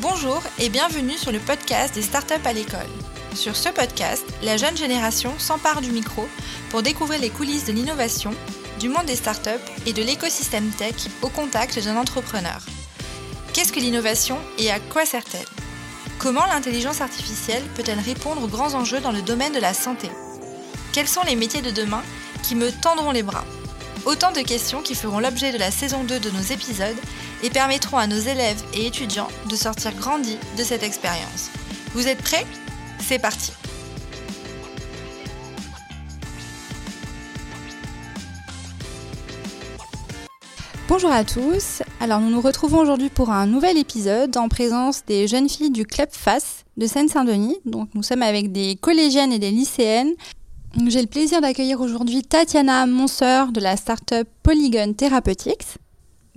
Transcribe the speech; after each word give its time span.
Bonjour 0.00 0.40
et 0.60 0.68
bienvenue 0.68 1.18
sur 1.18 1.32
le 1.32 1.40
podcast 1.40 1.96
des 1.96 2.02
startups 2.02 2.34
à 2.44 2.52
l'école. 2.52 2.86
Sur 3.34 3.56
ce 3.56 3.68
podcast, 3.68 4.24
la 4.44 4.56
jeune 4.56 4.76
génération 4.76 5.36
s'empare 5.38 5.80
du 5.80 5.90
micro 5.90 6.28
pour 6.70 6.82
découvrir 6.82 7.20
les 7.20 7.30
coulisses 7.30 7.64
de 7.64 7.72
l'innovation, 7.72 8.30
du 8.78 8.88
monde 8.88 9.06
des 9.06 9.16
startups 9.16 9.50
et 9.86 9.92
de 9.92 10.02
l'écosystème 10.04 10.70
tech 10.70 11.08
au 11.22 11.28
contact 11.28 11.82
d'un 11.82 11.96
entrepreneur. 11.96 12.60
Qu'est-ce 13.52 13.72
que 13.72 13.80
l'innovation 13.80 14.38
et 14.56 14.70
à 14.70 14.78
quoi 14.78 15.04
sert-elle? 15.04 15.44
Comment 16.20 16.46
l'intelligence 16.46 17.00
artificielle 17.00 17.64
peut-elle 17.74 17.98
répondre 17.98 18.44
aux 18.44 18.48
grands 18.48 18.74
enjeux 18.74 19.00
dans 19.00 19.12
le 19.12 19.22
domaine 19.22 19.52
de 19.52 19.60
la 19.60 19.74
santé? 19.74 20.08
Quels 20.92 21.08
sont 21.08 21.24
les 21.24 21.34
métiers 21.34 21.62
de 21.62 21.72
demain 21.72 22.04
qui 22.44 22.54
me 22.54 22.70
tendront 22.70 23.10
les 23.10 23.24
bras? 23.24 23.44
Autant 24.08 24.32
de 24.32 24.40
questions 24.40 24.80
qui 24.80 24.94
feront 24.94 25.18
l'objet 25.18 25.52
de 25.52 25.58
la 25.58 25.70
saison 25.70 26.02
2 26.02 26.18
de 26.18 26.30
nos 26.30 26.40
épisodes 26.40 26.96
et 27.42 27.50
permettront 27.50 27.98
à 27.98 28.06
nos 28.06 28.16
élèves 28.16 28.62
et 28.72 28.86
étudiants 28.86 29.28
de 29.50 29.54
sortir 29.54 29.94
grandis 29.96 30.38
de 30.56 30.64
cette 30.64 30.82
expérience. 30.82 31.50
Vous 31.92 32.08
êtes 32.08 32.22
prêts? 32.22 32.46
C'est 33.00 33.18
parti 33.18 33.52
Bonjour 40.88 41.12
à 41.12 41.22
tous, 41.22 41.82
alors 42.00 42.20
nous 42.20 42.30
nous 42.30 42.40
retrouvons 42.40 42.78
aujourd'hui 42.78 43.10
pour 43.10 43.28
un 43.28 43.46
nouvel 43.46 43.76
épisode 43.76 44.34
en 44.38 44.48
présence 44.48 45.04
des 45.04 45.28
jeunes 45.28 45.50
filles 45.50 45.70
du 45.70 45.84
Club 45.84 46.08
FAS 46.12 46.64
de 46.78 46.86
Seine-Saint-Denis. 46.86 47.58
Donc 47.66 47.90
nous 47.94 48.02
sommes 48.02 48.22
avec 48.22 48.52
des 48.52 48.76
collégiennes 48.76 49.34
et 49.34 49.38
des 49.38 49.50
lycéennes. 49.50 50.14
J'ai 50.76 51.00
le 51.00 51.08
plaisir 51.08 51.40
d'accueillir 51.40 51.80
aujourd'hui 51.80 52.22
Tatiana 52.22 52.86
Monseur 52.86 53.52
de 53.52 53.60
la 53.60 53.76
start-up 53.76 54.28
Polygon 54.42 54.92
Therapeutics. 54.92 55.78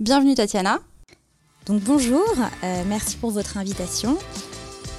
Bienvenue 0.00 0.34
Tatiana. 0.34 0.80
Donc 1.66 1.82
bonjour, 1.82 2.24
euh, 2.64 2.82
merci 2.86 3.16
pour 3.16 3.30
votre 3.30 3.58
invitation. 3.58 4.16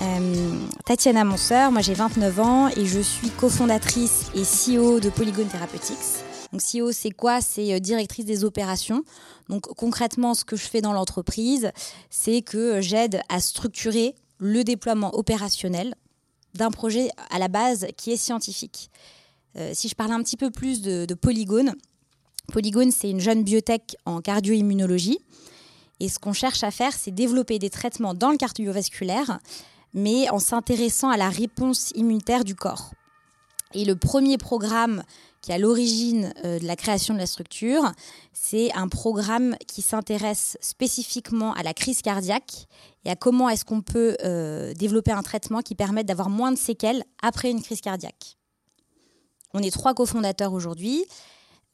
Euh, 0.02 0.56
Tatiana 0.86 1.24
Monseur, 1.24 1.72
moi 1.72 1.82
j'ai 1.82 1.96
29 1.96 2.40
ans 2.40 2.68
et 2.70 2.86
je 2.86 3.00
suis 3.00 3.30
cofondatrice 3.32 4.30
et 4.36 4.44
CEO 4.44 5.00
de 5.00 5.10
Polygon 5.10 5.46
Therapeutics. 5.46 6.24
Donc 6.52 6.62
CEO 6.62 6.92
c'est 6.92 7.12
quoi? 7.12 7.42
C'est 7.42 7.74
euh, 7.74 7.80
directrice 7.80 8.26
des 8.26 8.44
opérations. 8.44 9.04
Donc 9.50 9.64
concrètement 9.64 10.36
ce 10.36 10.46
que 10.46 10.56
je 10.56 10.64
fais 10.64 10.82
dans 10.82 10.94
l'entreprise, 10.94 11.72
c'est 12.12 12.44
que 12.44 12.82
j'aide 12.82 13.22
à 13.30 13.40
structurer 13.40 14.14
le 14.38 14.64
déploiement 14.64 15.16
opérationnel 15.16 15.96
d'un 16.54 16.70
projet 16.70 17.10
à 17.32 17.40
la 17.40 17.48
base 17.48 17.88
qui 17.98 18.12
est 18.12 18.18
scientifique. 18.18 18.92
Si 19.74 19.88
je 19.88 19.96
parle 19.96 20.12
un 20.12 20.24
petit 20.24 20.38
peu 20.38 20.52
plus 20.52 20.82
de, 20.82 21.06
de 21.06 21.14
Polygone, 21.14 21.74
Polygone 22.52 22.92
c'est 22.92 23.10
une 23.10 23.20
jeune 23.20 23.44
biotech 23.44 23.96
en 24.06 24.22
cardio-immunologie 24.22 25.20
et 26.00 26.10
ce 26.10 26.20
qu'on 26.20 26.34
cherche 26.34 26.64
à 26.64 26.72
faire, 26.72 26.92
c'est 26.92 27.12
développer 27.12 27.60
des 27.60 27.70
traitements 27.70 28.14
dans 28.14 28.32
le 28.32 28.38
cardiovasculaire, 28.38 29.40
mais 29.94 30.30
en 30.32 30.40
s'intéressant 30.40 31.10
à 31.10 31.16
la 31.16 31.30
réponse 31.30 31.92
immunitaire 31.96 32.44
du 32.44 32.56
corps. 32.56 32.92
Et 33.74 33.86
le 33.86 33.96
premier 33.96 34.38
programme 34.38 35.04
qui 35.42 35.52
est 35.52 35.56
à 35.56 35.58
l'origine 35.58 36.34
euh, 36.44 36.60
de 36.60 36.66
la 36.66 36.76
création 36.76 37.14
de 37.14 37.20
la 37.20 37.26
structure, 37.26 37.92
c'est 38.34 38.74
un 38.74 38.88
programme 38.88 39.56
qui 39.68 39.82
s'intéresse 39.82 40.58
spécifiquement 40.62 41.54
à 41.54 41.64
la 41.64 41.74
crise 41.74 42.02
cardiaque 42.02 42.68
et 43.06 43.10
à 43.10 43.16
comment 43.16 43.50
est-ce 43.50 43.66
qu'on 43.66 43.82
peut 43.82 44.16
euh, 44.24 44.74
développer 44.74 45.12
un 45.12 45.24
traitement 45.24 45.62
qui 45.62 45.74
permette 45.74 46.06
d'avoir 46.06 46.30
moins 46.30 46.52
de 46.52 46.58
séquelles 46.58 47.04
après 47.22 47.50
une 47.50 47.62
crise 47.62 47.82
cardiaque. 47.82 48.38
On 49.54 49.60
est 49.60 49.72
trois 49.72 49.94
cofondateurs 49.94 50.54
aujourd'hui. 50.54 51.06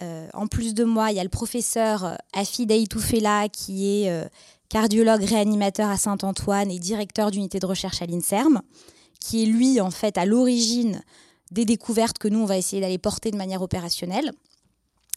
Euh, 0.01 0.27
en 0.33 0.47
plus 0.47 0.73
de 0.73 0.83
moi, 0.83 1.11
il 1.11 1.17
y 1.17 1.19
a 1.19 1.23
le 1.23 1.29
professeur 1.29 2.05
euh, 2.05 2.15
Afid 2.33 2.69
Aitoufela 2.71 3.47
qui 3.47 4.03
est 4.03 4.11
euh, 4.11 4.25
cardiologue 4.67 5.23
réanimateur 5.23 5.89
à 5.89 5.97
Saint-Antoine 5.97 6.71
et 6.71 6.79
directeur 6.79 7.31
d'unité 7.31 7.59
de 7.59 7.65
recherche 7.65 8.01
à 8.01 8.05
l'INSERM, 8.05 8.61
qui 9.21 9.43
est 9.43 9.45
lui 9.45 9.79
en 9.79 9.91
fait 9.91 10.17
à 10.17 10.25
l'origine 10.25 11.01
des 11.51 11.65
découvertes 11.65 12.17
que 12.17 12.27
nous 12.27 12.39
on 12.39 12.45
va 12.45 12.57
essayer 12.57 12.81
d'aller 12.81 12.97
porter 12.97 13.31
de 13.31 13.37
manière 13.37 13.61
opérationnelle. 13.61 14.31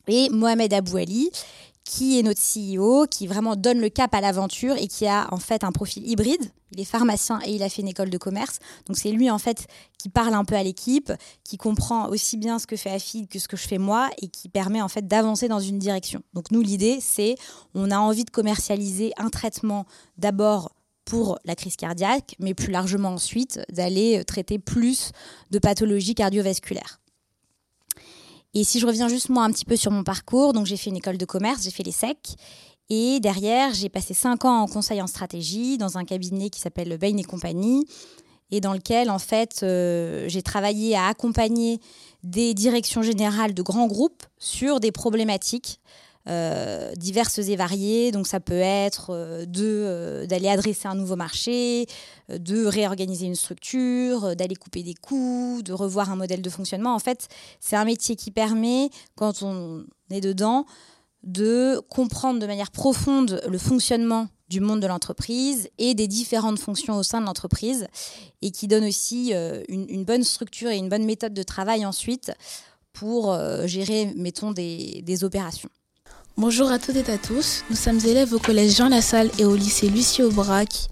Et 0.09 0.31
Mohamed 0.31 0.73
Abouali, 0.73 1.31
qui 1.85 2.19
est 2.19 2.23
notre 2.23 2.41
CEO, 2.41 3.07
qui 3.07 3.27
vraiment 3.27 3.57
donne 3.57 3.81
le 3.81 3.89
cap 3.89 4.15
à 4.15 4.21
l'aventure 4.21 4.77
et 4.77 4.87
qui 4.87 5.07
a 5.07 5.29
en 5.33 5.39
fait 5.39 5.65
un 5.65 5.73
profil 5.73 6.09
hybride. 6.09 6.51
Il 6.71 6.81
est 6.81 6.85
pharmacien 6.85 7.41
et 7.45 7.53
il 7.53 7.63
a 7.63 7.69
fait 7.69 7.83
une 7.83 7.89
école 7.89 8.09
de 8.09 8.19
commerce. 8.19 8.59
Donc 8.87 8.97
c'est 8.97 9.11
lui 9.11 9.31
en 9.31 9.39
fait 9.39 9.67
qui 9.99 10.09
parle 10.09 10.35
un 10.35 10.45
peu 10.45 10.55
à 10.55 10.63
l'équipe, 10.63 11.13
qui 11.45 11.57
comprend 11.57 12.09
aussi 12.09 12.37
bien 12.37 12.59
ce 12.59 12.67
que 12.67 12.77
fait 12.77 12.91
Afid 12.91 13.29
que 13.29 13.39
ce 13.39 13.49
que 13.49 13.57
je 13.57 13.67
fais 13.67 13.79
moi 13.79 14.09
et 14.21 14.29
qui 14.29 14.49
permet 14.49 14.81
en 14.81 14.89
fait 14.89 15.07
d'avancer 15.07 15.49
dans 15.49 15.61
une 15.61 15.79
direction. 15.79 16.23
Donc 16.35 16.51
nous 16.51 16.63
l'idée 16.63 16.99
c'est 17.01 17.35
on 17.75 17.91
a 17.91 17.99
envie 17.99 18.25
de 18.25 18.31
commercialiser 18.31 19.13
un 19.19 19.29
traitement 19.29 19.85
d'abord 20.17 20.73
pour 21.05 21.39
la 21.45 21.57
crise 21.57 21.77
cardiaque, 21.77 22.37
mais 22.39 22.55
plus 22.55 22.71
largement 22.71 23.11
ensuite 23.11 23.61
d'aller 23.73 24.25
traiter 24.25 24.59
plus 24.59 25.11
de 25.51 25.59
pathologies 25.59 26.15
cardiovasculaires. 26.15 27.02
Et 28.55 28.65
si 28.65 28.81
je 28.81 28.87
reviens 28.87 29.09
juste 29.09 29.31
moi 29.31 29.45
un 29.45 29.51
petit 29.51 29.65
peu 29.65 29.77
sur 29.77 29.91
mon 29.91 30.05
parcours, 30.05 30.53
donc 30.53 30.67
j'ai 30.67 30.77
fait 30.77 30.91
une 30.91 30.97
école 30.97 31.17
de 31.17 31.25
commerce, 31.25 31.63
j'ai 31.63 31.71
fait 31.71 31.83
les 31.83 31.93
SEC. 31.93 32.37
Et 32.91 33.21
derrière, 33.21 33.73
j'ai 33.73 33.89
passé 33.89 34.13
cinq 34.13 34.45
ans 34.45 34.61
en 34.61 34.67
conseil 34.67 35.01
en 35.01 35.07
stratégie 35.07 35.79
dans 35.79 35.97
un 35.97 36.05
cabinet 36.05 36.51
qui 36.51 36.61
s'appelle 36.61 36.99
Bain 36.99 37.17
et 37.17 37.25
compagnie 37.25 37.87
et 38.53 38.61
dans 38.61 38.75
lequel, 38.75 39.11
en 39.11 39.19
fait, 39.19 39.61
euh, 39.63 40.27
j'ai 40.29 40.43
travaillé 40.43 40.95
à 40.95 41.07
accompagner 41.07 41.81
des 42.23 42.53
directions 42.53 43.03
générales 43.03 43.55
de 43.55 43.63
grands 43.63 43.87
groupes 43.87 44.23
sur 44.39 44.79
des 44.79 44.93
problématiques 44.93 45.81
euh, 46.29 46.93
diverses 46.95 47.39
et 47.39 47.57
variées. 47.57 48.13
Donc 48.13 48.29
ça 48.29 48.39
peut 48.39 48.55
être 48.55 49.11
euh, 49.11 49.45
de 49.45 49.65
euh, 49.65 50.25
d'aller 50.25 50.49
adresser 50.49 50.87
un 50.87 50.95
nouveau 50.95 51.17
marché, 51.17 51.87
de 52.29 52.65
réorganiser 52.65 53.27
une 53.27 53.35
structure, 53.35 54.37
d'aller 54.37 54.55
couper 54.55 54.85
des 54.85 54.95
coûts, 54.95 55.63
de 55.65 55.73
revoir 55.73 56.13
un 56.13 56.17
modèle 56.17 56.41
de 56.41 56.49
fonctionnement. 56.49 56.95
En 56.95 57.01
fait, 57.01 57.27
c'est 57.59 57.75
un 57.75 57.85
métier 57.85 58.15
qui 58.15 58.31
permet, 58.31 58.91
quand 59.17 59.43
on 59.43 59.85
est 60.11 60.21
dedans, 60.21 60.65
de 61.25 61.81
comprendre 61.91 62.39
de 62.39 62.47
manière 62.47 62.71
profonde 62.71 63.43
le 63.49 63.59
fonctionnement 63.59 64.29
du 64.49 64.61
monde 64.61 64.79
de 64.79 64.87
l'entreprise 64.87 65.71
et 65.79 65.95
des 65.95 66.07
différentes 66.07 66.61
fonctions 66.61 66.99
au 66.99 67.03
sein 67.03 67.21
de 67.21 67.27
l'entreprise 67.27 67.89
et 68.43 68.53
qui 68.53 68.69
donne 68.69 68.85
aussi 68.85 69.33
une, 69.69 70.05
bonne 70.05 70.25
structure 70.25 70.71
et 70.71 70.77
une 70.77 70.89
bonne 70.89 71.05
méthode 71.05 71.35
de 71.35 71.43
travail 71.43 71.87
ensuite 71.87 72.33
pour 72.93 73.37
gérer, 73.67 74.13
mettons, 74.17 74.51
des 74.53 75.25
opérations. 75.25 75.71
Bonjour 76.39 76.71
à 76.71 76.79
toutes 76.79 76.97
et 76.97 77.11
à 77.11 77.19
tous. 77.19 77.63
Nous 77.69 77.77
sommes 77.77 78.01
élèves 78.01 78.33
au 78.33 78.39
collège 78.39 78.77
Jean 78.77 78.89
Lassalle 78.89 79.31
et 79.39 79.45
au 79.45 79.55
lycée 79.55 79.91
Lucie 79.91 80.23
Aubrac 80.23 80.89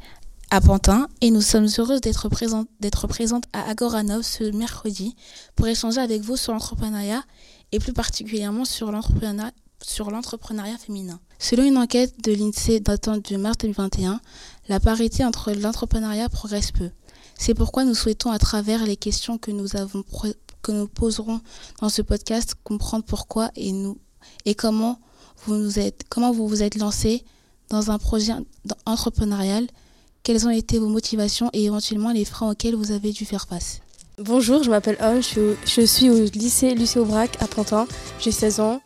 à 0.50 0.60
Pantin 0.60 1.08
et 1.22 1.30
nous 1.30 1.40
sommes 1.40 1.66
heureuses 1.78 2.02
d'être 2.02 2.28
présentes, 2.28 2.68
présentes 3.08 3.44
à 3.54 3.62
Agoranov 3.70 4.22
ce 4.22 4.44
mercredi 4.54 5.16
pour 5.56 5.66
échanger 5.66 5.98
avec 5.98 6.20
vous 6.20 6.36
sur 6.36 6.52
l'entrepreneuriat 6.52 7.24
et 7.72 7.78
plus 7.78 7.94
particulièrement 7.94 8.66
sur 8.66 8.92
l'entrepreneuriat 8.92 10.76
féminin. 10.76 11.18
Selon 11.38 11.64
une 11.64 11.78
enquête 11.78 12.22
de 12.22 12.32
l'INSEE 12.32 12.80
datant 12.80 13.16
de 13.16 13.36
mars 13.38 13.56
2021, 13.58 14.20
la 14.68 14.78
parité 14.78 15.24
entre 15.24 15.52
l'entrepreneuriat 15.52 16.28
progresse 16.28 16.70
peu. 16.70 16.90
C'est 17.34 17.54
pourquoi 17.54 17.84
nous 17.84 17.94
souhaitons 17.94 18.30
à 18.30 18.38
travers 18.38 18.84
les 18.84 18.96
questions 18.96 19.38
que 19.38 19.50
nous 19.50 20.86
poserons 20.88 21.40
dans 21.80 21.88
ce 21.88 22.02
podcast 22.02 22.56
comprendre 22.62 23.06
pourquoi 23.06 23.50
et 23.56 23.72
nous 23.72 23.98
et 24.44 24.54
comment 24.54 25.00
vous 25.46 25.78
êtes, 25.78 26.04
comment 26.08 26.32
vous 26.32 26.48
vous 26.48 26.62
êtes 26.62 26.76
lancé 26.76 27.24
dans 27.68 27.90
un 27.90 27.98
projet 27.98 28.32
entrepreneurial, 28.86 29.66
quelles 30.22 30.46
ont 30.46 30.50
été 30.50 30.78
vos 30.78 30.88
motivations 30.88 31.50
et 31.52 31.64
éventuellement 31.64 32.10
les 32.10 32.24
freins 32.24 32.50
auxquels 32.50 32.74
vous 32.74 32.92
avez 32.92 33.12
dû 33.12 33.24
faire 33.24 33.46
face? 33.46 33.80
Bonjour, 34.18 34.62
je 34.62 34.70
m'appelle 34.70 34.96
Anne, 35.00 35.22
je 35.22 35.86
suis, 35.86 36.10
au 36.10 36.24
lycée 36.24 36.74
Lucie 36.74 36.98
Aubrac 36.98 37.42
à 37.42 37.46
Pantin, 37.46 37.86
j'ai 38.18 38.32
16 38.32 38.60
ans. 38.60 38.82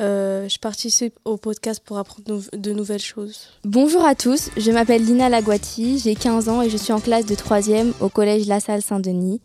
Euh, 0.00 0.48
je 0.48 0.58
participe 0.58 1.14
au 1.24 1.36
podcast 1.36 1.80
pour 1.82 1.98
apprendre 1.98 2.42
de 2.52 2.72
nouvelles 2.72 3.00
choses. 3.00 3.46
Bonjour 3.64 4.04
à 4.04 4.16
tous, 4.16 4.50
je 4.56 4.72
m'appelle 4.72 5.04
Lina 5.04 5.28
Laguati, 5.28 6.00
j'ai 6.00 6.16
15 6.16 6.48
ans 6.48 6.62
et 6.62 6.68
je 6.68 6.76
suis 6.76 6.92
en 6.92 7.00
classe 7.00 7.26
de 7.26 7.34
3e 7.34 7.92
au 8.00 8.08
collège 8.08 8.46
La 8.46 8.58
Salle 8.58 8.82
Saint-Denis. 8.82 9.40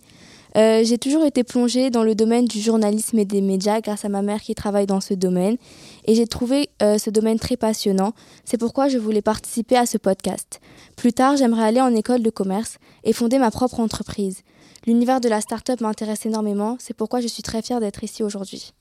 Euh, 0.58 0.84
j'ai 0.84 0.98
toujours 0.98 1.26
été 1.26 1.44
plongée 1.44 1.92
dans 1.92 2.04
le 2.04 2.16
domaine 2.16 2.46
du 2.46 2.60
journalisme 2.60 3.20
et 3.20 3.26
des 3.26 3.42
médias 3.42 3.82
grâce 3.82 4.04
à 4.06 4.10
ma 4.10 4.22
mère 4.22 4.42
qui 4.42 4.56
travaille 4.56 4.88
dans 4.88 5.02
ce 5.02 5.14
domaine 5.14 5.58
et 6.06 6.16
j'ai 6.16 6.26
trouvé 6.26 6.70
euh, 6.82 6.98
ce 6.98 7.10
domaine 7.10 7.38
très 7.38 7.56
passionnant. 7.56 8.14
C'est 8.46 8.58
pourquoi 8.58 8.88
je 8.88 8.98
voulais 8.98 9.22
participer 9.22 9.78
à 9.78 9.86
ce 9.86 9.98
podcast. 9.98 10.60
Plus 10.96 11.14
tard, 11.14 11.38
j'aimerais 11.38 11.64
aller 11.64 11.82
en 11.82 11.96
école 11.96 12.24
de 12.24 12.30
commerce 12.32 12.78
et 13.04 13.14
fonder 13.14 13.38
ma 13.38 13.52
propre 13.52 13.80
entreprise. 13.80 14.42
L'univers 14.88 15.22
de 15.22 15.30
la 15.30 15.42
start-up 15.42 15.82
m'intéresse 15.82 16.26
énormément, 16.26 16.78
c'est 16.80 16.96
pourquoi 16.96 17.22
je 17.22 17.28
suis 17.28 17.44
très 17.44 17.62
fière 17.62 17.80
d'être 17.80 18.04
ici 18.04 18.24
aujourd'hui. 18.24 18.74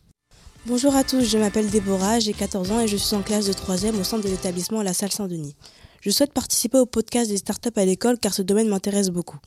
Bonjour 0.67 0.95
à 0.97 1.05
tous, 1.05 1.23
je 1.23 1.39
m'appelle 1.39 1.69
Déborah, 1.69 2.19
j'ai 2.19 2.33
14 2.33 2.73
ans 2.73 2.81
et 2.81 2.89
je 2.89 2.97
suis 2.97 3.15
en 3.15 3.23
classe 3.23 3.47
de 3.47 3.53
3e 3.53 3.99
au 3.99 4.05
centre 4.05 4.25
de 4.25 4.29
l'établissement 4.29 4.83
La 4.83 4.93
Salle 4.93 5.13
Saint-Denis. 5.13 5.55
Je 6.01 6.11
souhaite 6.11 6.33
participer 6.33 6.79
au 6.79 6.87
podcast 6.87 7.31
des 7.31 7.37
startups 7.37 7.77
à 7.77 7.85
l'école 7.85 8.19
car 8.19 8.33
ce 8.33 8.43
domaine 8.43 8.69
m'intéresse 8.69 9.11
beaucoup. 9.11 9.39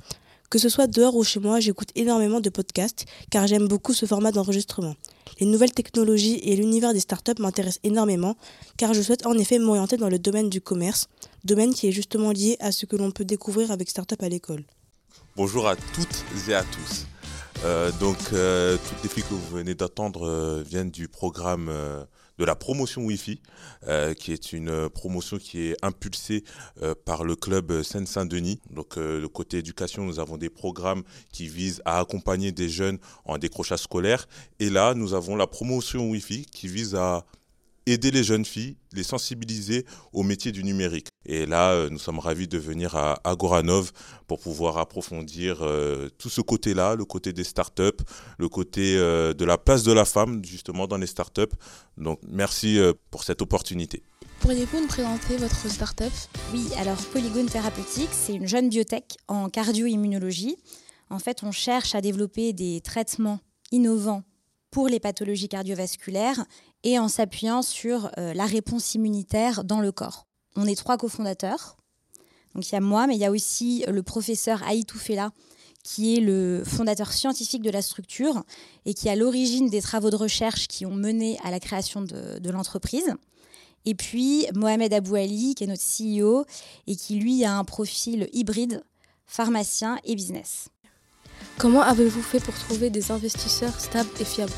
Que 0.51 0.59
ce 0.59 0.67
soit 0.67 0.87
dehors 0.87 1.15
ou 1.15 1.23
chez 1.23 1.39
moi, 1.39 1.61
j'écoute 1.61 1.91
énormément 1.95 2.41
de 2.41 2.49
podcasts 2.49 3.05
car 3.29 3.47
j'aime 3.47 3.69
beaucoup 3.69 3.93
ce 3.93 4.05
format 4.05 4.33
d'enregistrement. 4.33 4.95
Les 5.39 5.45
nouvelles 5.45 5.71
technologies 5.71 6.41
et 6.43 6.57
l'univers 6.57 6.91
des 6.91 6.99
startups 6.99 7.39
m'intéressent 7.39 7.79
énormément 7.85 8.35
car 8.75 8.93
je 8.93 9.01
souhaite 9.01 9.25
en 9.25 9.37
effet 9.37 9.59
m'orienter 9.59 9.95
dans 9.95 10.09
le 10.09 10.19
domaine 10.19 10.49
du 10.49 10.59
commerce, 10.59 11.07
domaine 11.45 11.73
qui 11.73 11.87
est 11.87 11.93
justement 11.93 12.31
lié 12.31 12.57
à 12.59 12.73
ce 12.73 12.85
que 12.85 12.97
l'on 12.97 13.11
peut 13.11 13.23
découvrir 13.23 13.71
avec 13.71 13.89
Startup 13.89 14.21
à 14.21 14.27
l'école. 14.27 14.65
Bonjour 15.37 15.69
à 15.69 15.77
toutes 15.77 16.25
et 16.49 16.53
à 16.53 16.63
tous. 16.63 17.05
Euh, 17.63 17.89
donc, 18.01 18.17
euh, 18.33 18.77
toutes 18.89 19.03
les 19.03 19.09
filles 19.09 19.23
que 19.23 19.33
vous 19.33 19.55
venez 19.55 19.73
d'entendre 19.73 20.27
euh, 20.27 20.63
viennent 20.67 20.91
du 20.91 21.07
programme 21.07 21.71
de 22.41 22.45
la 22.45 22.55
promotion 22.55 23.03
Wi-Fi, 23.03 23.39
qui 24.17 24.33
est 24.33 24.51
une 24.51 24.89
promotion 24.89 25.37
qui 25.37 25.67
est 25.67 25.77
impulsée 25.83 26.43
par 27.05 27.23
le 27.23 27.35
club 27.35 27.83
Seine-Saint-Denis. 27.83 28.59
Donc, 28.71 28.95
le 28.95 29.27
côté 29.27 29.59
éducation, 29.59 30.03
nous 30.03 30.19
avons 30.19 30.37
des 30.37 30.49
programmes 30.49 31.03
qui 31.31 31.47
visent 31.47 31.83
à 31.85 31.99
accompagner 31.99 32.51
des 32.51 32.67
jeunes 32.67 32.97
en 33.25 33.37
décrochage 33.37 33.81
scolaire. 33.81 34.27
Et 34.59 34.71
là, 34.71 34.95
nous 34.95 35.13
avons 35.13 35.35
la 35.35 35.45
promotion 35.45 36.09
Wi-Fi 36.09 36.47
qui 36.51 36.67
vise 36.67 36.95
à 36.95 37.25
aider 37.85 38.11
les 38.11 38.23
jeunes 38.23 38.45
filles, 38.45 38.77
les 38.93 39.03
sensibiliser 39.03 39.85
au 40.13 40.23
métier 40.23 40.51
du 40.51 40.63
numérique. 40.63 41.07
Et 41.25 41.45
là, 41.45 41.71
euh, 41.71 41.89
nous 41.89 41.99
sommes 41.99 42.19
ravis 42.19 42.47
de 42.47 42.57
venir 42.57 42.95
à 42.95 43.19
Agoranov 43.23 43.91
pour 44.27 44.39
pouvoir 44.39 44.77
approfondir 44.77 45.59
euh, 45.61 46.09
tout 46.17 46.29
ce 46.29 46.41
côté-là, 46.41 46.95
le 46.95 47.05
côté 47.05 47.33
des 47.33 47.43
startups, 47.43 48.03
le 48.37 48.49
côté 48.49 48.95
euh, 48.97 49.33
de 49.33 49.45
la 49.45 49.57
place 49.57 49.83
de 49.83 49.91
la 49.91 50.05
femme 50.05 50.43
justement 50.43 50.87
dans 50.87 50.97
les 50.97 51.07
startups. 51.07 51.55
Donc 51.97 52.19
merci 52.27 52.79
pour 53.09 53.23
cette 53.23 53.41
opportunité. 53.41 54.03
Pourriez-vous 54.39 54.81
nous 54.81 54.87
présenter 54.87 55.37
votre 55.37 55.69
startup? 55.69 56.11
Oui, 56.51 56.67
alors 56.79 56.97
Polygone 57.13 57.45
Thérapeutique, 57.45 58.09
c'est 58.11 58.33
une 58.33 58.47
jeune 58.47 58.69
biotech 58.69 59.17
en 59.27 59.49
cardio-immunologie. 59.49 60.55
En 61.11 61.19
fait, 61.19 61.43
on 61.43 61.51
cherche 61.51 61.93
à 61.93 62.01
développer 62.01 62.51
des 62.53 62.81
traitements 62.81 63.39
innovants 63.71 64.23
pour 64.71 64.87
les 64.87 64.99
pathologies 64.99 65.49
cardiovasculaires 65.49 66.45
et 66.83 66.99
en 66.99 67.07
s'appuyant 67.07 67.61
sur 67.61 68.11
euh, 68.17 68.33
la 68.33 68.45
réponse 68.45 68.95
immunitaire 68.95 69.63
dans 69.63 69.79
le 69.79 69.91
corps. 69.91 70.27
On 70.55 70.65
est 70.65 70.75
trois 70.75 70.97
cofondateurs. 70.97 71.77
Donc 72.55 72.67
il 72.67 72.73
y 72.73 72.77
a 72.77 72.81
moi, 72.81 73.07
mais 73.07 73.15
il 73.15 73.19
y 73.19 73.25
a 73.25 73.31
aussi 73.31 73.85
le 73.87 74.03
professeur 74.03 74.61
Aïtou 74.63 74.97
Fela, 74.97 75.31
qui 75.83 76.15
est 76.15 76.19
le 76.19 76.63
fondateur 76.65 77.11
scientifique 77.11 77.61
de 77.61 77.69
la 77.69 77.81
structure 77.81 78.43
et 78.85 78.93
qui 78.93 79.07
est 79.07 79.11
à 79.11 79.15
l'origine 79.15 79.69
des 79.69 79.81
travaux 79.81 80.09
de 80.09 80.15
recherche 80.15 80.67
qui 80.67 80.85
ont 80.85 80.93
mené 80.93 81.39
à 81.43 81.51
la 81.51 81.59
création 81.59 82.01
de, 82.01 82.39
de 82.39 82.49
l'entreprise. 82.49 83.13
Et 83.85 83.95
puis 83.95 84.45
Mohamed 84.53 84.93
Abou 84.93 85.15
Ali, 85.15 85.55
qui 85.55 85.63
est 85.63 85.67
notre 85.67 85.81
CEO 85.81 86.45
et 86.87 86.95
qui 86.95 87.15
lui 87.15 87.43
a 87.45 87.57
un 87.57 87.63
profil 87.63 88.29
hybride, 88.33 88.83
pharmacien 89.25 89.97
et 90.03 90.15
business. 90.15 90.69
Comment 91.57 91.81
avez-vous 91.81 92.21
fait 92.21 92.39
pour 92.39 92.53
trouver 92.53 92.89
des 92.89 93.11
investisseurs 93.11 93.79
stables 93.79 94.09
et 94.19 94.25
fiables? 94.25 94.51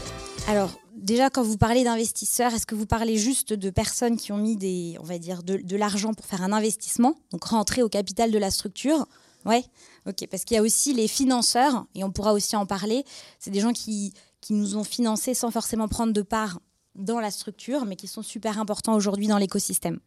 Alors, 0.47 0.77
déjà, 0.95 1.29
quand 1.29 1.43
vous 1.43 1.57
parlez 1.57 1.83
d'investisseurs, 1.83 2.53
est-ce 2.53 2.65
que 2.65 2.75
vous 2.75 2.85
parlez 2.85 3.17
juste 3.17 3.53
de 3.53 3.69
personnes 3.69 4.17
qui 4.17 4.31
ont 4.31 4.37
mis 4.37 4.55
des, 4.55 4.97
on 4.99 5.03
va 5.03 5.17
dire, 5.17 5.43
de, 5.43 5.75
l'argent 5.75 6.13
pour 6.13 6.25
faire 6.25 6.41
un 6.41 6.51
investissement, 6.51 7.15
donc 7.31 7.43
rentrer 7.43 7.83
au 7.83 7.89
capital 7.89 8.31
de 8.31 8.37
la 8.37 8.51
structure? 8.51 9.05
Ouais, 9.45 9.65
ok, 10.07 10.27
parce 10.31 10.45
qu'il 10.45 10.55
y 10.55 10.57
a 10.57 10.63
aussi 10.63 10.93
les 10.93 11.07
financeurs, 11.07 11.85
et 11.95 12.03
on 12.03 12.11
pourra 12.11 12.33
aussi 12.33 12.55
en 12.55 12.65
parler. 12.65 13.03
C'est 13.39 13.51
des 13.51 13.59
gens 13.59 13.73
qui, 13.73 14.13
qui 14.39 14.53
nous 14.53 14.77
ont 14.77 14.83
financés 14.83 15.33
sans 15.33 15.51
forcément 15.51 15.87
prendre 15.87 16.13
de 16.13 16.21
part 16.21 16.59
dans 16.95 17.19
la 17.19 17.31
structure, 17.31 17.85
mais 17.85 17.95
qui 17.95 18.07
sont 18.07 18.21
super 18.21 18.59
importants 18.59 18.95
aujourd'hui 18.95 19.27
dans 19.27 19.37
l'écosystème. 19.37 19.99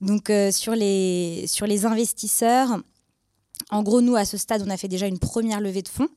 Donc 0.00 0.30
euh, 0.30 0.50
sur, 0.50 0.74
les, 0.74 1.44
sur 1.46 1.66
les 1.66 1.84
investisseurs, 1.84 2.80
en 3.70 3.82
gros, 3.82 4.00
nous, 4.00 4.16
à 4.16 4.24
ce 4.24 4.36
stade, 4.36 4.62
on 4.66 4.70
a 4.70 4.76
fait 4.76 4.88
déjà 4.88 5.06
une 5.06 5.18
première 5.18 5.60
levée 5.60 5.82
de 5.82 5.88
fonds. 5.88 6.08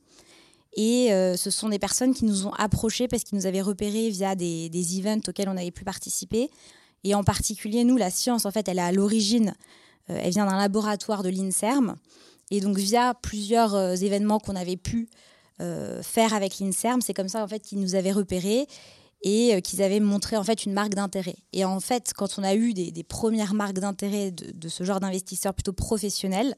Et 0.75 1.13
euh, 1.13 1.35
ce 1.35 1.51
sont 1.51 1.69
des 1.69 1.79
personnes 1.79 2.13
qui 2.13 2.25
nous 2.25 2.47
ont 2.47 2.53
approchés 2.53 3.07
parce 3.07 3.23
qu'ils 3.23 3.37
nous 3.37 3.45
avaient 3.45 3.61
repérés 3.61 4.09
via 4.09 4.35
des, 4.35 4.69
des, 4.69 4.97
events 4.97 5.21
auxquels 5.27 5.49
on 5.49 5.57
avait 5.57 5.71
pu 5.71 5.83
participer. 5.83 6.49
Et 7.03 7.13
en 7.15 7.23
particulier, 7.23 7.83
nous, 7.83 7.97
la 7.97 8.09
science, 8.09 8.45
en 8.45 8.51
fait, 8.51 8.67
elle 8.67 8.79
est 8.79 8.83
à 8.83 8.91
l'origine, 8.91 9.53
euh, 10.09 10.19
elle 10.21 10.31
vient 10.31 10.45
d'un 10.45 10.57
laboratoire 10.57 11.21
de 11.21 11.29
l'INSERM. 11.29 11.95
Et 12.49 12.59
donc, 12.59 12.77
via 12.77 13.13
plusieurs 13.13 13.75
euh, 13.75 13.95
événements 13.95 14.39
qu'on 14.39 14.55
avait 14.55 14.77
pu 14.77 15.09
faire 16.01 16.33
avec 16.33 16.59
l'INSERM, 16.59 16.99
c'est 16.99 17.13
comme 17.13 17.29
ça, 17.29 17.41
en 17.41 17.47
fait, 17.47 17.59
qu'ils 17.59 17.79
nous 17.79 17.95
avaient 17.95 18.11
repérés 18.11 18.67
et 19.21 19.61
qu'ils 19.61 19.81
avaient 19.81 20.01
montré, 20.01 20.35
en 20.35 20.43
fait, 20.43 20.65
une 20.65 20.73
marque 20.73 20.93
d'intérêt. 20.93 21.37
Et 21.53 21.63
en 21.63 21.79
fait, 21.79 22.11
quand 22.13 22.37
on 22.37 22.43
a 22.43 22.53
eu 22.53 22.73
des, 22.73 23.03
premières 23.03 23.53
marques 23.53 23.79
d'intérêt 23.79 24.31
de, 24.31 24.51
de, 24.51 24.67
ce 24.67 24.83
genre 24.83 24.99
d'investisseurs 24.99 25.53
plutôt 25.53 25.71
professionnels, 25.71 26.53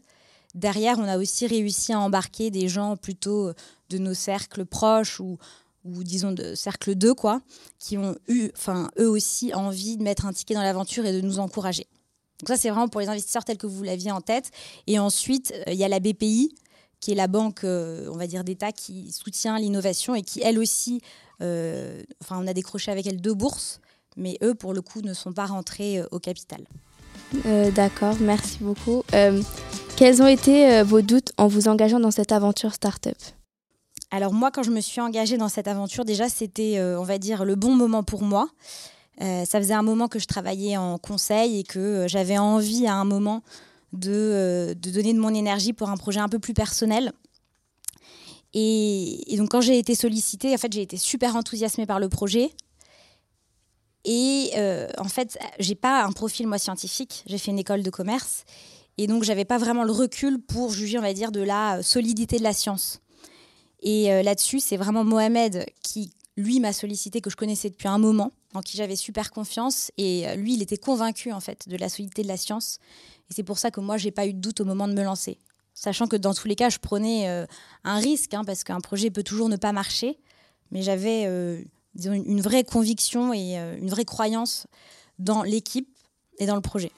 derrière, 0.56 0.98
on 0.98 1.04
a 1.04 1.20
aussi 1.20 1.46
réussi 1.46 1.94
à 1.94 2.00
embarquer 2.00 2.50
des 2.50 2.68
gens 2.68 2.98
plutôt 2.98 3.52
de 3.90 3.98
nos 3.98 4.14
cercles 4.14 4.66
proches 4.66 5.20
ou, 5.20 5.38
ou 5.86 6.04
disons 6.04 6.32
de 6.32 6.56
cercle 6.56 6.96
2, 6.96 7.14
quoi, 7.14 7.42
qui 7.80 7.98
ont 7.98 8.16
eu, 8.28 8.50
enfin, 8.56 8.90
eux 9.00 9.10
aussi, 9.10 9.54
envie 9.54 9.98
de 9.98 10.04
mettre 10.04 10.26
un 10.26 10.34
ticket 10.34 10.56
dans 10.56 10.64
l'aventure 10.64 11.06
et 11.06 11.14
de 11.14 11.22
nous 11.22 11.40
encourager. 11.40 11.88
Donc 12.40 12.50
ça, 12.50 12.58
c'est 12.58 12.70
vraiment 12.70 12.88
pour 12.88 13.02
les 13.02 13.08
investisseurs 13.08 13.46
tels 13.46 13.58
que 13.58 13.68
vous 13.68 13.84
l'aviez 13.84 14.12
en 14.12 14.22
tête. 14.22 14.52
Et 14.88 15.00
ensuite, 15.00 15.54
euh, 15.68 15.72
il 15.72 15.78
y 15.78 15.84
a 15.84 15.88
la 15.88 16.00
BPI, 16.00 16.54
qui 17.00 17.12
est 17.12 17.16
la 17.16 17.28
banque, 17.28 17.64
euh, 17.64 18.10
on 18.12 18.18
va 18.18 18.28
dire, 18.28 18.44
d'État 18.44 18.72
qui 18.72 19.12
soutient 19.12 19.58
l'innovation 19.60 20.16
et 20.16 20.22
qui, 20.22 20.42
elle 20.42 20.60
aussi, 20.60 21.02
euh, 21.42 22.02
enfin, 22.22 22.38
on 22.42 22.48
a 22.48 22.54
décroché 22.54 22.92
avec 22.92 23.08
elle 23.08 23.22
deux 23.22 23.34
bourses, 23.34 23.80
mais 24.18 24.38
eux, 24.44 24.56
pour 24.56 24.74
le 24.74 24.82
coup, 24.82 25.02
ne 25.02 25.14
sont 25.14 25.34
pas 25.34 25.46
rentrés 25.46 26.02
au 26.12 26.20
capital. 26.20 26.66
D'accord, 27.74 28.16
merci 28.22 28.60
beaucoup. 28.62 29.04
quels 29.98 30.22
ont 30.22 30.28
été 30.28 30.84
vos 30.84 31.02
doutes 31.02 31.34
en 31.38 31.48
vous 31.48 31.68
engageant 31.68 32.00
dans 32.00 32.12
cette 32.12 32.32
aventure 32.32 32.74
start-up? 32.74 33.18
Alors 34.16 34.32
moi, 34.32 34.50
quand 34.50 34.64
je 34.64 34.72
me 34.72 34.80
suis 34.80 35.02
engagée 35.02 35.36
dans 35.36 35.50
cette 35.50 35.68
aventure, 35.68 36.06
déjà, 36.06 36.30
c'était, 36.30 36.78
euh, 36.78 36.98
on 36.98 37.04
va 37.04 37.18
dire, 37.18 37.44
le 37.44 37.56
bon 37.56 37.76
moment 37.76 38.02
pour 38.02 38.22
moi. 38.22 38.48
Euh, 39.22 39.44
ça 39.44 39.60
faisait 39.60 39.74
un 39.74 39.82
moment 39.82 40.08
que 40.08 40.20
je 40.20 40.26
travaillais 40.26 40.78
en 40.78 40.98
conseil 40.98 41.60
et 41.60 41.64
que 41.64 41.80
euh, 41.80 42.08
j'avais 42.08 42.38
envie 42.38 42.88
à 42.88 42.96
un 42.96 43.04
moment 43.04 43.44
de, 43.92 44.74
donner 44.78 45.14
de 45.14 45.20
mon 45.20 45.34
énergie 45.34 45.74
pour 45.74 45.90
un 45.90 45.98
projet 45.98 46.22
un 46.22 46.30
peu 46.30 46.40
plus 46.40 46.54
personnel. 46.54 47.12
Et, 48.54 49.36
donc 49.38 49.52
quand 49.52 49.60
j'ai 49.60 49.78
été 49.78 49.96
sollicitée, 49.96 50.54
en 50.54 50.58
fait, 50.58 50.72
j'ai 50.72 50.82
été 50.82 50.96
super 50.96 51.36
enthousiasmée 51.36 51.86
par 51.86 52.00
le 52.00 52.08
projet. 52.08 52.52
Et 54.06 54.52
en 54.98 55.10
fait, 55.10 55.38
j'ai 55.60 55.76
pas 55.76 56.04
un 56.04 56.12
profil 56.14 56.48
moi 56.48 56.58
scientifique. 56.58 57.24
J'ai 57.26 57.38
fait 57.38 57.52
une 57.52 57.60
école 57.60 57.84
de 57.84 57.90
commerce 57.90 58.46
et 58.98 59.08
donc 59.08 59.24
j'avais 59.24 59.46
pas 59.46 59.58
vraiment 59.58 59.84
le 59.84 59.92
recul 59.92 60.40
pour 60.40 60.72
juger, 60.72 60.98
on 60.98 61.02
va 61.02 61.14
dire, 61.14 61.32
de 61.32 61.42
la 61.42 61.84
solidité 61.84 62.38
de 62.38 62.44
la 62.44 62.54
science. 62.54 63.02
Et 63.82 64.12
euh, 64.12 64.24
là-dessus, 64.24 64.60
c'est 64.60 64.78
vraiment 64.78 65.04
Mohamed 65.04 65.66
qui, 65.82 66.12
lui, 66.38 66.60
m'a 66.60 66.74
sollicité, 66.74 67.22
que 67.22 67.30
je 67.30 67.36
connaissais 67.36 67.70
depuis 67.70 67.88
un 67.88 67.98
moment, 67.98 68.32
en 68.54 68.62
qui 68.62 68.78
j'avais 68.78 68.96
super 68.96 69.32
confiance. 69.32 69.92
Et 69.98 70.28
euh, 70.28 70.36
lui, 70.36 70.54
il 70.54 70.62
était 70.62 70.78
convaincu, 70.78 71.32
en 71.32 71.40
fait, 71.40 71.68
de 71.68 71.78
la 71.78 71.90
solidité 71.90 72.24
de 72.24 72.28
la 72.28 72.38
science. 72.38 72.80
Et 73.30 73.34
c'est 73.34 73.44
pour 73.44 73.60
ça 73.60 73.72
que 73.72 73.80
moi, 73.80 73.98
j'ai 73.98 74.12
pas 74.12 74.26
eu 74.26 74.34
de 74.34 74.40
doute 74.40 74.62
au 74.62 74.66
moment 74.66 74.88
de 74.88 74.94
me 74.94 75.04
lancer. 75.04 75.38
Sachant 75.74 76.08
que 76.08 76.16
dans 76.16 76.34
tous 76.34 76.48
les 76.48 76.56
cas, 76.56 76.70
je 76.70 76.80
prenais 76.80 77.30
euh, 77.30 77.46
un 77.84 77.98
risque, 77.98 78.34
hein, 78.34 78.44
parce 78.46 78.64
qu'un 78.64 78.80
projet 78.80 79.10
peut 79.10 79.24
toujours 79.24 79.50
ne 79.50 79.58
pas 79.58 79.74
marcher. 79.74 80.18
Mais 80.72 80.82
j'avais 80.82 81.26
une 81.96 82.42
vraie 82.42 82.64
conviction 82.64 83.34
et 83.34 83.56
une 83.56 83.90
vraie 83.90 84.04
croyance 84.04 84.66
dans 85.20 85.44
l'équipe 85.44 85.88
et 86.40 86.48
dans 86.48 86.56
le 86.56 86.62
projet. 86.62 86.92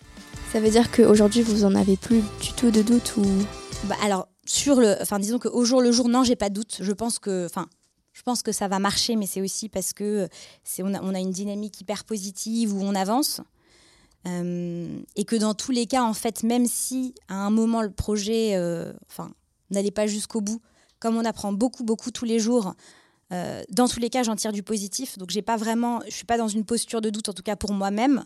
Ça 0.51 0.59
veut 0.61 0.69
dire 0.69 0.89
qu'aujourd'hui, 0.91 1.41
vous 1.41 1.65
en 1.65 1.75
avez 1.75 1.97
plus 1.97 2.21
du 2.41 2.53
tout 2.55 2.71
de 2.71 2.81
doute 2.81 3.17
ou? 3.17 3.25
Bah, 3.83 3.95
Alors, 4.01 4.29
sur 4.47 4.79
le, 4.79 4.95
enfin 5.01 5.19
disons 5.19 5.39
qu'au 5.39 5.63
jour 5.65 5.81
le 5.81 5.91
jour, 5.91 6.09
non, 6.09 6.23
j'ai 6.23 6.35
pas 6.35 6.49
de 6.49 6.55
doute. 6.55 6.77
Je 6.79 6.91
pense 6.91 7.19
que, 7.19 7.45
enfin, 7.45 7.67
je 8.13 8.23
pense 8.23 8.41
que 8.41 8.51
ça 8.51 8.67
va 8.67 8.79
marcher, 8.79 9.15
mais 9.15 9.27
c'est 9.27 9.41
aussi 9.41 9.69
parce 9.69 9.93
que 9.93 10.27
c'est 10.63 10.81
on 10.83 10.93
a, 10.93 11.19
une 11.19 11.31
dynamique 11.31 11.79
hyper 11.81 12.03
positive 12.03 12.73
où 12.73 12.81
on 12.81 12.95
avance. 12.95 13.41
Euh, 14.25 14.99
et 15.15 15.23
que 15.23 15.35
dans 15.35 15.53
tous 15.53 15.71
les 15.71 15.85
cas, 15.85 16.03
en 16.03 16.13
fait, 16.13 16.43
même 16.43 16.65
si 16.65 17.13
à 17.27 17.35
un 17.35 17.49
moment 17.49 17.81
le 17.81 17.91
projet, 17.91 18.55
euh, 18.55 18.91
n'allait 19.69 19.91
pas 19.91 20.07
jusqu'au 20.07 20.41
bout, 20.41 20.61
comme 20.99 21.15
on 21.15 21.25
apprend 21.25 21.53
beaucoup, 21.53 21.83
beaucoup 21.83 22.11
tous 22.11 22.25
les 22.25 22.39
jours, 22.39 22.73
euh, 23.31 23.63
dans 23.69 23.87
tous 23.87 23.99
les 23.99 24.09
cas, 24.09 24.23
j'en 24.23 24.35
tire 24.35 24.51
du 24.51 24.63
positif. 24.63 25.17
Donc, 25.17 25.29
j'ai 25.29 25.41
pas 25.41 25.57
vraiment, 25.57 26.01
je 26.07 26.13
suis 26.13 26.25
pas 26.25 26.37
dans 26.37 26.47
une 26.47 26.65
posture 26.65 27.01
de 27.01 27.09
doute, 27.09 27.29
en 27.29 27.33
tout 27.33 27.43
cas 27.43 27.55
pour 27.55 27.73
moi-même. 27.73 28.25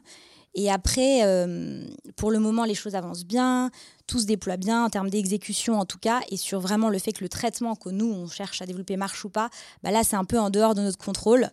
Et 0.53 0.69
après, 0.69 1.21
euh, 1.23 1.85
pour 2.17 2.29
le 2.29 2.39
moment, 2.39 2.65
les 2.65 2.75
choses 2.75 2.95
avancent 2.95 3.23
bien, 3.23 3.71
tout 4.05 4.19
se 4.19 4.25
déploie 4.25 4.57
bien 4.57 4.83
en 4.83 4.89
termes 4.89 5.09
d'exécution 5.09 5.79
en 5.79 5.85
tout 5.85 5.97
cas, 5.97 6.19
et 6.29 6.35
sur 6.35 6.59
vraiment 6.59 6.89
le 6.89 6.99
fait 6.99 7.13
que 7.13 7.23
le 7.23 7.29
traitement 7.29 7.75
que 7.75 7.89
nous, 7.89 8.11
on 8.11 8.27
cherche 8.27 8.61
à 8.61 8.65
développer 8.65 8.97
marche 8.97 9.23
ou 9.23 9.29
pas, 9.29 9.49
bah 9.81 9.91
là, 9.91 10.03
c'est 10.03 10.17
un 10.17 10.25
peu 10.25 10.37
en 10.37 10.49
dehors 10.49 10.75
de 10.75 10.81
notre 10.81 10.97
contrôle. 10.97 11.49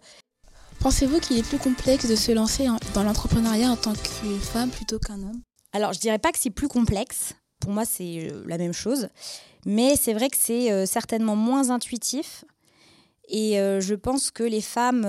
Pensez-vous 0.81 1.21
qu'il 1.21 1.39
est 1.39 1.43
plus 1.47 1.59
complexe 1.59 2.09
de 2.09 2.17
se 2.17 2.33
lancer 2.33 2.67
dans 2.95 3.03
l'entrepreneuriat 3.03 3.71
en 3.71 3.77
tant 3.77 3.95
que 3.95 4.39
femme 4.41 4.71
plutôt 4.71 4.99
qu'un 4.99 5.21
homme? 5.23 5.41
Alors, 5.73 5.93
je 5.93 6.01
dirais 6.01 6.19
pas 6.19 6.33
que 6.33 6.39
c'est 6.39 6.51
plus 6.51 6.69
complexe. 6.69 7.35
Pour 7.61 7.73
moi, 7.73 7.85
c'est 7.85 8.31
euh, 8.31 8.45
la 8.47 8.59
même 8.59 8.73
chose. 8.73 9.09
Mais 9.67 9.97
c'est 9.97 10.15
vrai 10.15 10.29
que 10.29 10.37
c'est 10.39 10.73
euh, 10.73 10.87
certainement 10.87 11.37
moins 11.37 11.71
intuitif. 11.71 12.45
Et 13.29 13.57
je 13.81 13.95
pense 13.95 14.31
que 14.31 14.43
les 14.43 14.63
femmes 14.63 15.07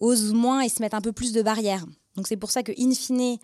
osent 0.00 0.32
moins 0.32 0.60
et 0.60 0.68
se 0.68 0.82
mettent 0.82 0.94
un 0.94 1.00
peu 1.00 1.12
plus 1.12 1.32
de 1.32 1.40
barrières. 1.40 1.86
Donc 2.16 2.26
c'est 2.26 2.36
pour 2.36 2.50
ça 2.50 2.62
que, 2.62 2.72
in 2.78 2.92
fine, 2.92 3.38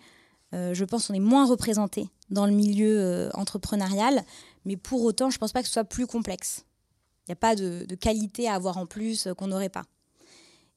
euh, 0.53 0.73
je 0.73 0.83
pense 0.85 1.07
qu'on 1.07 1.13
est 1.13 1.19
moins 1.19 1.45
représenté 1.45 2.09
dans 2.29 2.45
le 2.45 2.51
milieu 2.51 2.99
euh, 2.99 3.29
entrepreneurial, 3.33 4.23
mais 4.65 4.77
pour 4.77 5.03
autant, 5.03 5.29
je 5.29 5.37
ne 5.37 5.39
pense 5.39 5.53
pas 5.53 5.61
que 5.61 5.67
ce 5.67 5.73
soit 5.73 5.83
plus 5.83 6.07
complexe. 6.07 6.65
Il 7.27 7.31
n'y 7.31 7.33
a 7.33 7.37
pas 7.37 7.55
de, 7.55 7.85
qualité 7.95 8.47
à 8.47 8.55
avoir 8.55 8.77
en 8.77 8.85
plus 8.85 9.27
euh, 9.27 9.33
qu'on 9.33 9.47
n'aurait 9.47 9.69
pas. 9.69 9.83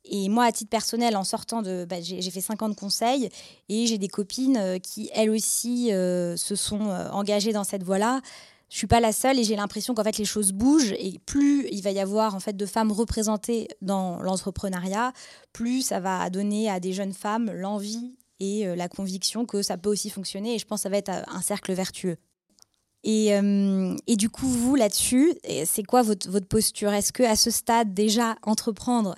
et 0.05 0.29
moi, 0.29 0.45
à 0.45 0.53
titre 0.53 0.71
personnel, 0.71 1.17
en 1.17 1.25
sortant 1.25 1.63
de. 1.63 1.87
Bah, 1.89 1.97
j'ai 2.01 2.31
fait 2.31 2.41
50 2.41 2.77
conseils 2.77 3.31
et 3.69 3.87
j'ai 3.87 3.99
des 3.99 4.09
copines 4.09 4.57
euh, 4.57 4.79
qui, 4.79 5.11
elles 5.15 5.31
aussi, 5.31 5.93
euh, 5.93 6.37
se 6.37 6.55
sont 6.55 6.91
euh, 6.91 7.09
engagées 7.11 7.53
dans 7.53 7.65
cette 7.65 7.83
voie-là. 7.83 8.21
Je 8.71 8.79
suis 8.79 8.87
pas 8.87 9.01
la 9.01 9.13
seule 9.13 9.39
et 9.39 9.45
j'ai 9.45 9.57
l'impression 9.57 9.95
qu'en 9.95 10.03
fait 10.03 10.19
les 10.19 10.25
choses 10.25 10.53
bougent 10.53 10.95
et 10.99 11.21
plus 11.27 11.69
il 11.71 11.83
va 11.83 11.91
y 11.91 12.01
avoir 12.01 12.35
en 12.35 12.41
fait 12.41 12.57
de 12.57 12.67
femmes 12.67 12.93
représentées 12.93 13.69
dans 13.83 14.21
l'entrepreneuriat, 14.21 15.13
plus 15.53 15.83
ça 15.83 16.01
va 16.01 16.29
donner 16.31 16.69
à 16.69 16.81
des 16.81 16.93
jeunes 16.93 17.13
femmes 17.13 17.51
l'envie 17.53 18.17
et 18.41 18.67
la 18.75 18.89
conviction 18.89 19.47
que 19.47 19.63
ça 19.63 19.77
peut 19.77 19.91
aussi 19.91 20.11
fonctionner 20.11 20.57
et 20.57 20.59
je 20.59 20.67
pense 20.67 20.81
que 20.81 20.83
ça 20.85 20.89
va 20.89 20.97
être 20.97 21.11
un 21.11 21.41
cercle 21.41 21.73
vertueux. 21.73 22.17
Et, 23.05 23.29
et 24.07 24.17
du 24.17 24.31
coup, 24.31 24.49
vous 24.49 24.75
là-dessus, 24.75 25.35
c'est 25.67 25.83
quoi 25.85 26.03
votre, 26.03 26.29
votre 26.31 26.47
posture? 26.49 26.93
Est-ce 26.93 27.13
que 27.13 27.23
à 27.23 27.37
ce 27.37 27.51
stade 27.51 27.95
déjà 27.95 28.37
entreprendre, 28.43 29.15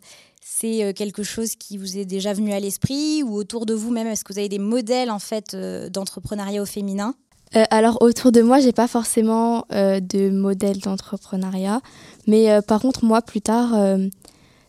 c'est 0.48 0.84
euh, 0.84 0.92
quelque 0.92 1.24
chose 1.24 1.56
qui 1.56 1.76
vous 1.76 1.98
est 1.98 2.04
déjà 2.04 2.32
venu 2.32 2.52
à 2.52 2.60
l'esprit 2.60 3.24
ou 3.24 3.34
autour 3.34 3.66
de 3.66 3.74
vous 3.74 3.90
même 3.90 4.06
Est-ce 4.06 4.22
que 4.22 4.32
vous 4.32 4.38
avez 4.38 4.48
des 4.48 4.60
modèles 4.60 5.10
en 5.10 5.18
fait 5.18 5.54
euh, 5.54 5.88
d'entrepreneuriat 5.88 6.62
au 6.62 6.66
féminin? 6.66 7.16
Euh, 7.54 7.64
alors 7.70 7.98
autour 8.00 8.32
de 8.32 8.42
moi, 8.42 8.60
j'ai 8.60 8.72
pas 8.72 8.88
forcément 8.88 9.64
de 9.70 10.30
modèle 10.30 10.78
d'entrepreneuriat, 10.78 11.80
mais 12.26 12.60
par 12.62 12.80
contre 12.80 13.04
moi 13.04 13.22
plus 13.22 13.40
tard, 13.40 13.74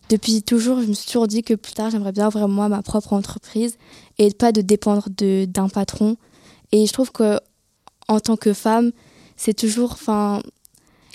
depuis 0.10 0.44
toujours, 0.44 0.82
je 0.82 0.88
me 0.88 0.94
suis 0.94 1.08
toujours 1.08 1.28
dit 1.28 1.42
que 1.42 1.54
plus 1.56 1.74
tard 1.74 1.90
j'aimerais 1.90 2.12
bien 2.12 2.28
ouvrir 2.28 2.48
moi 2.48 2.70
ma 2.70 2.82
propre 2.82 3.14
entreprise 3.14 3.78
et 4.20 4.32
pas 4.32 4.52
de 4.52 4.62
dépendre 4.62 5.08
d'un 5.10 5.70
patron. 5.70 6.18
Et 6.72 6.86
je 6.86 6.94
trouve 6.94 7.12
que 7.12 7.40
en 8.08 8.20
tant 8.20 8.38
que 8.38 8.54
femme, 8.54 8.92
c'est 9.36 9.54
toujours, 9.54 9.94
enfin, 9.94 10.42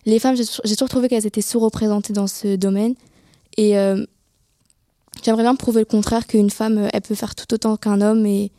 les 0.04 0.19
femmes, 0.19 0.37
j'ai 0.37 0.76
toujours 0.76 0.88
trouvé 0.88 1.09
qu'elles 1.09 1.26
étaient 1.26 1.42
sous-représentées 1.42 2.12
dans 2.12 2.26
ce 2.26 2.57
domaine 2.57 2.95
et 3.57 3.78
J'aimerais 5.23 5.42
bien 5.42 5.54
prouver 5.54 5.81
le 5.81 5.87
contraire, 5.87 6.26
qu'une 6.26 6.50
femme, 6.50 6.78
euh, 6.78 6.88
elle 6.92 7.02
peut 7.02 7.14
faire 7.14 7.35
tout 7.35 7.52
autant 7.54 7.76
qu'un 7.76 8.00
homme 8.00 8.26
et, 8.26 8.50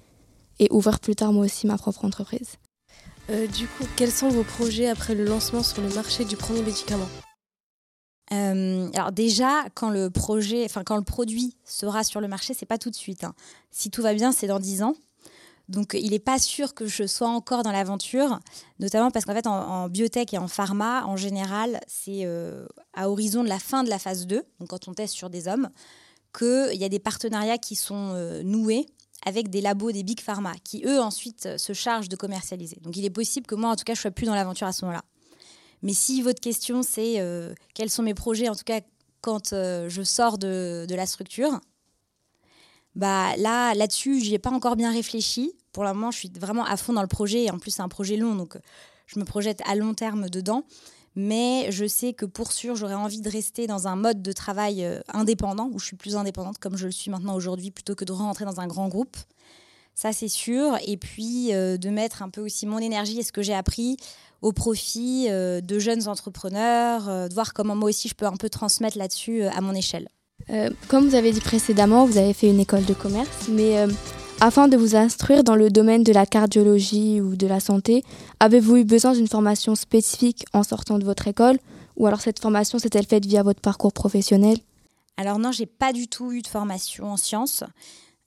et 0.60 0.67
ouvrir 0.72 1.00
plus 1.00 1.15
tard 1.15 1.33
moi 1.33 1.45
aussi 1.45 1.67
ma 1.67 1.77
propre 1.77 2.05
entreprise. 2.05 2.57
Euh, 3.29 3.47
du 3.47 3.67
coup, 3.67 3.85
quels 3.95 4.11
sont 4.11 4.29
vos 4.29 4.43
projets 4.43 4.89
après 4.89 5.15
le 5.15 5.23
lancement 5.23 5.63
sur 5.63 5.81
le 5.81 5.89
marché 5.89 6.25
du 6.25 6.35
premier 6.35 6.61
médicament 6.61 7.07
euh, 8.31 8.89
alors 8.95 9.11
déjà, 9.11 9.65
quand 9.75 9.89
le 9.89 10.09
projet, 10.09 10.63
enfin 10.65 10.83
quand 10.83 10.95
le 10.95 11.03
produit 11.03 11.55
sera 11.65 12.03
sur 12.03 12.19
le 12.19 12.27
marché, 12.27 12.55
c'est 12.55 12.65
pas 12.65 12.79
tout 12.79 12.89
de 12.89 12.95
suite. 12.95 13.25
Hein. 13.25 13.35
Si 13.69 13.91
tout 13.91 14.01
va 14.01 14.13
bien, 14.13 14.31
c'est 14.31 14.47
dans 14.47 14.59
10 14.59 14.81
ans. 14.81 14.95
Donc 15.67 15.93
il 15.93 16.11
n'est 16.11 16.19
pas 16.19 16.39
sûr 16.39 16.73
que 16.73 16.87
je 16.87 17.05
sois 17.05 17.27
encore 17.27 17.61
dans 17.61 17.71
l'aventure, 17.71 18.39
notamment 18.79 19.11
parce 19.11 19.25
qu'en 19.25 19.33
fait 19.33 19.45
en, 19.45 19.87
biotech 19.87 20.33
et 20.33 20.37
en 20.37 20.47
pharma, 20.47 21.05
en 21.05 21.15
général, 21.15 21.79
c'est 21.85 22.25
à 22.93 23.09
horizon 23.09 23.43
de 23.43 23.49
la 23.49 23.59
fin 23.59 23.83
de 23.83 23.89
la 23.89 23.99
phase 23.99 24.25
2, 24.25 24.41
donc 24.59 24.69
quand 24.69 24.87
on 24.87 24.93
teste 24.93 25.13
sur 25.13 25.29
des 25.29 25.47
hommes 25.47 25.69
qu'il 26.37 26.75
y 26.75 26.83
a 26.83 26.89
des 26.89 26.99
partenariats 26.99 27.57
qui 27.57 27.75
sont 27.75 28.11
euh, 28.13 28.43
noués 28.43 28.87
avec 29.25 29.49
des 29.49 29.61
labos, 29.61 29.91
des 29.91 30.03
big 30.03 30.19
pharma, 30.19 30.53
qui 30.63 30.83
eux 30.85 31.01
ensuite 31.01 31.45
euh, 31.45 31.57
se 31.57 31.73
chargent 31.73 32.09
de 32.09 32.15
commercialiser. 32.15 32.77
Donc 32.81 32.97
il 32.97 33.05
est 33.05 33.09
possible 33.09 33.45
que 33.45 33.55
moi, 33.55 33.69
en 33.69 33.75
tout 33.75 33.83
cas, 33.83 33.93
je 33.93 34.01
sois 34.01 34.11
plus 34.11 34.25
dans 34.25 34.35
l'aventure 34.35 34.67
à 34.67 34.73
ce 34.73 34.85
moment-là. 34.85 35.03
Mais 35.81 35.93
si 35.93 36.21
votre 36.21 36.39
question 36.39 36.81
c'est 36.81 37.19
euh, 37.19 37.53
quels 37.73 37.89
sont 37.89 38.03
mes 38.03 38.13
projets, 38.13 38.49
en 38.49 38.55
tout 38.55 38.63
cas 38.63 38.79
quand 39.21 39.51
je 39.51 40.01
sors 40.03 40.37
de, 40.37 40.85
de, 40.87 40.95
la 40.95 41.05
structure, 41.05 41.61
bah 42.93 43.35
là, 43.37 43.73
là-dessus, 43.73 44.19
j'y 44.19 44.33
ai 44.33 44.39
pas 44.39 44.51
encore 44.51 44.75
bien 44.75 44.91
réfléchi. 44.91 45.53
Pour 45.71 45.85
le 45.85 45.93
moment, 45.93 46.11
je 46.11 46.17
suis 46.17 46.31
vraiment 46.37 46.65
à 46.65 46.75
fond 46.75 46.91
dans 46.91 47.01
le 47.01 47.07
projet 47.07 47.43
et 47.43 47.49
en 47.49 47.57
plus 47.57 47.71
c'est 47.71 47.81
un 47.81 47.87
projet 47.87 48.17
long, 48.17 48.35
donc 48.35 48.57
je 49.07 49.19
me 49.19 49.23
projette 49.23 49.61
à 49.65 49.75
long 49.75 49.93
terme 49.93 50.29
dedans 50.29 50.65
mais 51.15 51.72
je 51.72 51.86
sais 51.86 52.13
que 52.13 52.25
pour 52.25 52.51
sûr, 52.51 52.75
j'aurais 52.75 52.96
envie 52.96 53.22
de 53.22 53.29
rester 53.29 53.67
dans 53.67 53.88
un 53.88 53.96
mode 53.96 54.22
de 54.22 54.32
travail 54.32 54.84
euh, 54.84 55.00
indépendant, 55.13 55.70
où 55.72 55.79
je 55.79 55.86
suis 55.86 55.96
plus 55.96 56.15
indépendante 56.15 56.58
comme 56.58 56.75
je 56.75 56.86
le 56.86 56.91
suis 56.91 57.12
maintenant 57.12 57.36
aujourd'hui, 57.36 57.72
plutôt 57.72 57.96
que 57.96 58.05
de 58.05 58.12
rentrer 58.12 58.46
dans 58.46 58.60
un 58.60 58.67
grand 58.67 58.88
groupe. 58.88 59.15
Ça, 59.96 60.12
c'est 60.12 60.27
sûr. 60.27 60.75
Et 60.88 60.98
puis, 60.98 61.53
euh, 61.53 61.77
de 61.77 61.89
mettre 61.89 62.24
un 62.24 62.29
peu 62.29 62.41
aussi 62.41 62.65
mon 62.65 62.79
énergie 62.79 63.20
et 63.20 63.24
ce 63.24 63.32
que 63.32 63.43
j'ai 63.43 63.53
appris 63.53 63.98
au 64.41 64.51
profit 64.51 65.27
euh, 65.29 65.62
de 65.62 65.77
jeunes 65.77 66.08
entrepreneurs, 66.08 67.29
de 67.29 67.34
voir 67.34 67.53
comment 67.53 67.75
moi 67.75 67.89
aussi 67.89 68.10
je 68.10 68.15
peux 68.15 68.25
un 68.25 68.36
peu 68.36 68.50
transmettre 68.50 68.98
là-dessus 68.98 69.43
à 69.43 69.62
mon 69.62 69.74
échelle. 69.74 70.10
comme 70.88 71.08
vous 71.08 71.15
avez 71.15 71.32
dit 71.32 71.39
précédemment, 71.39 72.05
vous 72.05 72.17
avez 72.17 72.34
fait 72.34 72.50
une 72.50 72.60
école 72.60 72.84
de 72.86 72.93
commerce, 72.93 73.48
mais 73.50 73.86
afin 74.43 74.67
de 74.67 74.75
vous 74.75 74.97
instruire 74.97 75.45
dans 75.45 75.55
le 75.55 75.69
domaine 75.69 76.03
de 76.03 76.12
la 76.12 76.25
cardiologie 76.25 77.21
ou 77.21 77.38
de 77.38 77.47
la 77.47 77.62
santé, 77.62 78.03
avez-vous 78.41 78.75
eu 78.75 78.83
besoin 78.83 79.13
d'une 79.13 79.29
formation 79.29 79.73
spécifique 79.73 80.43
en 80.51 80.63
sortant 80.63 81.00
de 81.00 81.05
votre 81.05 81.29
école? 81.29 81.57
Ou 81.95 82.07
alors 82.07 82.19
cette 82.19 82.41
formation 82.41 82.77
s'est-elle 82.77 83.05
faite 83.05 83.25
via 83.25 83.41
votre 83.41 83.62
parcours 83.62 83.93
professionnel? 83.93 84.57
Alors 85.15 85.39
non, 85.39 85.53
j'ai 85.53 85.65
pas 85.65 85.93
du 85.93 86.09
tout 86.09 86.33
eu 86.33 86.41
de 86.41 86.47
formation 86.47 87.05
en 87.05 87.15
sciences. 87.15 87.63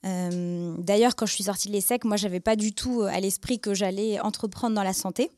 Euh, 0.05 0.73
d'ailleurs, 0.79 1.15
quand 1.15 1.27
je 1.27 1.33
suis 1.33 1.43
sortie 1.43 1.67
de 1.67 1.73
l'ESSEC, 1.73 2.03
moi, 2.03 2.17
j'avais 2.17 2.39
pas 2.39 2.55
du 2.55 2.73
tout 2.73 3.03
euh, 3.03 3.07
à 3.13 3.19
l'esprit 3.19 3.59
que 3.59 3.75
j'allais 3.75 4.19
entreprendre 4.19 4.73
dans 4.73 4.83
la 4.83 4.93
santé. 4.93 5.29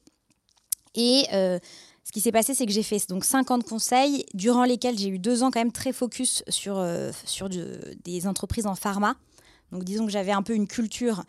Et 0.96 1.26
euh, 1.34 1.60
ce 2.06 2.14
qui 2.14 2.22
s'est 2.22 2.32
passé, 2.32 2.54
c'est 2.54 2.66
que 2.66 2.72
j'ai 2.72 2.84
fait 2.84 3.06
donc 3.10 3.26
50 3.26 3.66
conseils, 3.66 4.26
durant 4.34 4.64
lesquels 4.64 4.98
j'ai 4.98 5.10
eu 5.10 5.20
deux 5.20 5.44
ans 5.44 5.52
quand 5.52 5.60
même 5.60 5.74
très 5.74 5.92
focus 5.92 6.42
sur, 6.48 6.82
sur 7.26 7.50
des 7.50 8.28
entreprises 8.28 8.66
en 8.66 8.76
pharma. 8.76 9.18
Donc 9.72 9.84
disons 9.84 10.06
que 10.06 10.12
j'avais 10.12 10.32
un 10.32 10.42
peu 10.42 10.54
une 10.54 10.68
culture 10.68 11.24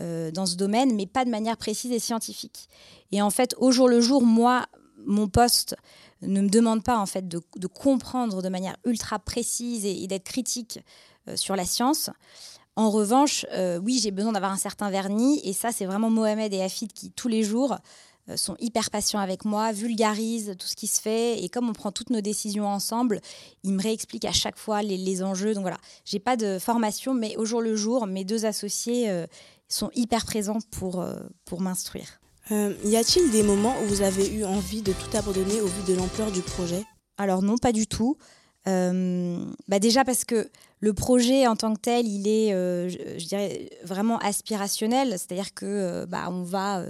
euh, 0.00 0.30
dans 0.30 0.46
ce 0.46 0.56
domaine, 0.56 0.94
mais 0.94 1.06
pas 1.06 1.24
de 1.24 1.30
manière 1.30 1.56
précise 1.56 1.92
et 1.92 1.98
scientifique. 1.98 2.68
Et 3.12 3.22
en 3.22 3.30
fait, 3.30 3.54
au 3.58 3.70
jour 3.70 3.88
le 3.88 4.00
jour, 4.00 4.22
moi, 4.22 4.66
mon 5.04 5.28
poste 5.28 5.76
ne 6.22 6.40
me 6.40 6.48
demande 6.48 6.82
pas 6.82 6.98
en 6.98 7.06
fait 7.06 7.28
de, 7.28 7.40
comprendre 7.66 8.42
de 8.42 8.48
manière 8.48 8.76
ultra 8.84 9.18
précise 9.18 9.84
et, 9.84 10.06
d'être 10.06 10.24
critique 10.24 10.80
euh, 11.28 11.36
sur 11.36 11.56
la 11.56 11.64
science. 11.64 12.10
En 12.74 12.90
revanche, 12.90 13.44
euh, 13.52 13.78
oui, 13.78 14.00
j'ai 14.02 14.10
besoin 14.10 14.32
d'avoir 14.32 14.52
un 14.52 14.56
certain 14.56 14.90
vernis, 14.90 15.40
et 15.44 15.52
ça, 15.52 15.72
c'est 15.72 15.84
vraiment 15.84 16.08
Mohamed 16.08 16.54
et 16.54 16.62
Afid 16.62 16.92
qui, 16.92 17.10
tous 17.10 17.28
les 17.28 17.42
jours, 17.42 17.76
sont 18.36 18.56
hyper 18.60 18.90
patients 18.90 19.18
avec 19.18 19.44
moi, 19.44 19.72
vulgarisent 19.72 20.54
tout 20.58 20.66
ce 20.66 20.76
qui 20.76 20.86
se 20.86 21.00
fait. 21.00 21.42
Et 21.42 21.48
comme 21.48 21.68
on 21.68 21.72
prend 21.72 21.92
toutes 21.92 22.10
nos 22.10 22.20
décisions 22.20 22.66
ensemble, 22.66 23.20
ils 23.64 23.72
me 23.72 23.82
réexpliquent 23.82 24.24
à 24.24 24.32
chaque 24.32 24.58
fois 24.58 24.82
les, 24.82 25.22
enjeux. 25.22 25.54
Donc 25.54 25.62
voilà, 25.62 25.78
j'ai 26.04 26.18
pas 26.18 26.36
de 26.36 26.58
formation, 26.58 27.14
mais 27.14 27.36
au 27.36 27.44
jour 27.44 27.60
le 27.60 27.76
jour, 27.76 28.06
mes 28.06 28.24
deux 28.24 28.46
associés 28.46 29.10
euh, 29.10 29.26
sont 29.68 29.90
hyper 29.94 30.24
présents 30.24 30.58
pour, 30.70 31.00
euh, 31.00 31.16
pour 31.44 31.60
m'instruire. 31.60 32.20
y 32.50 32.96
a-t-il 32.96 33.30
des 33.30 33.42
moments 33.42 33.74
où 33.82 33.86
vous 33.86 34.02
avez 34.02 34.28
eu 34.28 34.44
envie 34.44 34.82
de 34.82 34.92
tout 34.92 35.16
abandonner 35.16 35.60
au 35.60 35.66
vu 35.66 35.82
de 35.86 35.94
l'ampleur 35.94 36.30
du 36.30 36.40
projet? 36.40 36.84
Alors 37.18 37.42
non, 37.42 37.58
pas 37.58 37.72
du 37.72 37.86
tout. 37.86 38.16
bah 38.64 39.78
déjà 39.80 40.04
parce 40.04 40.24
que 40.24 40.48
le 40.80 40.92
projet 40.92 41.46
en 41.46 41.56
tant 41.56 41.74
que 41.74 41.80
tel, 41.80 42.06
il 42.08 42.26
est, 42.26 42.50
je, 42.88 43.26
dirais, 43.26 43.70
vraiment 43.84 44.18
aspirationnel. 44.18 45.10
C'est-à-dire 45.10 45.54
que 45.54 46.04
bah, 46.06 46.28
on 46.30 46.42
va 46.42 46.84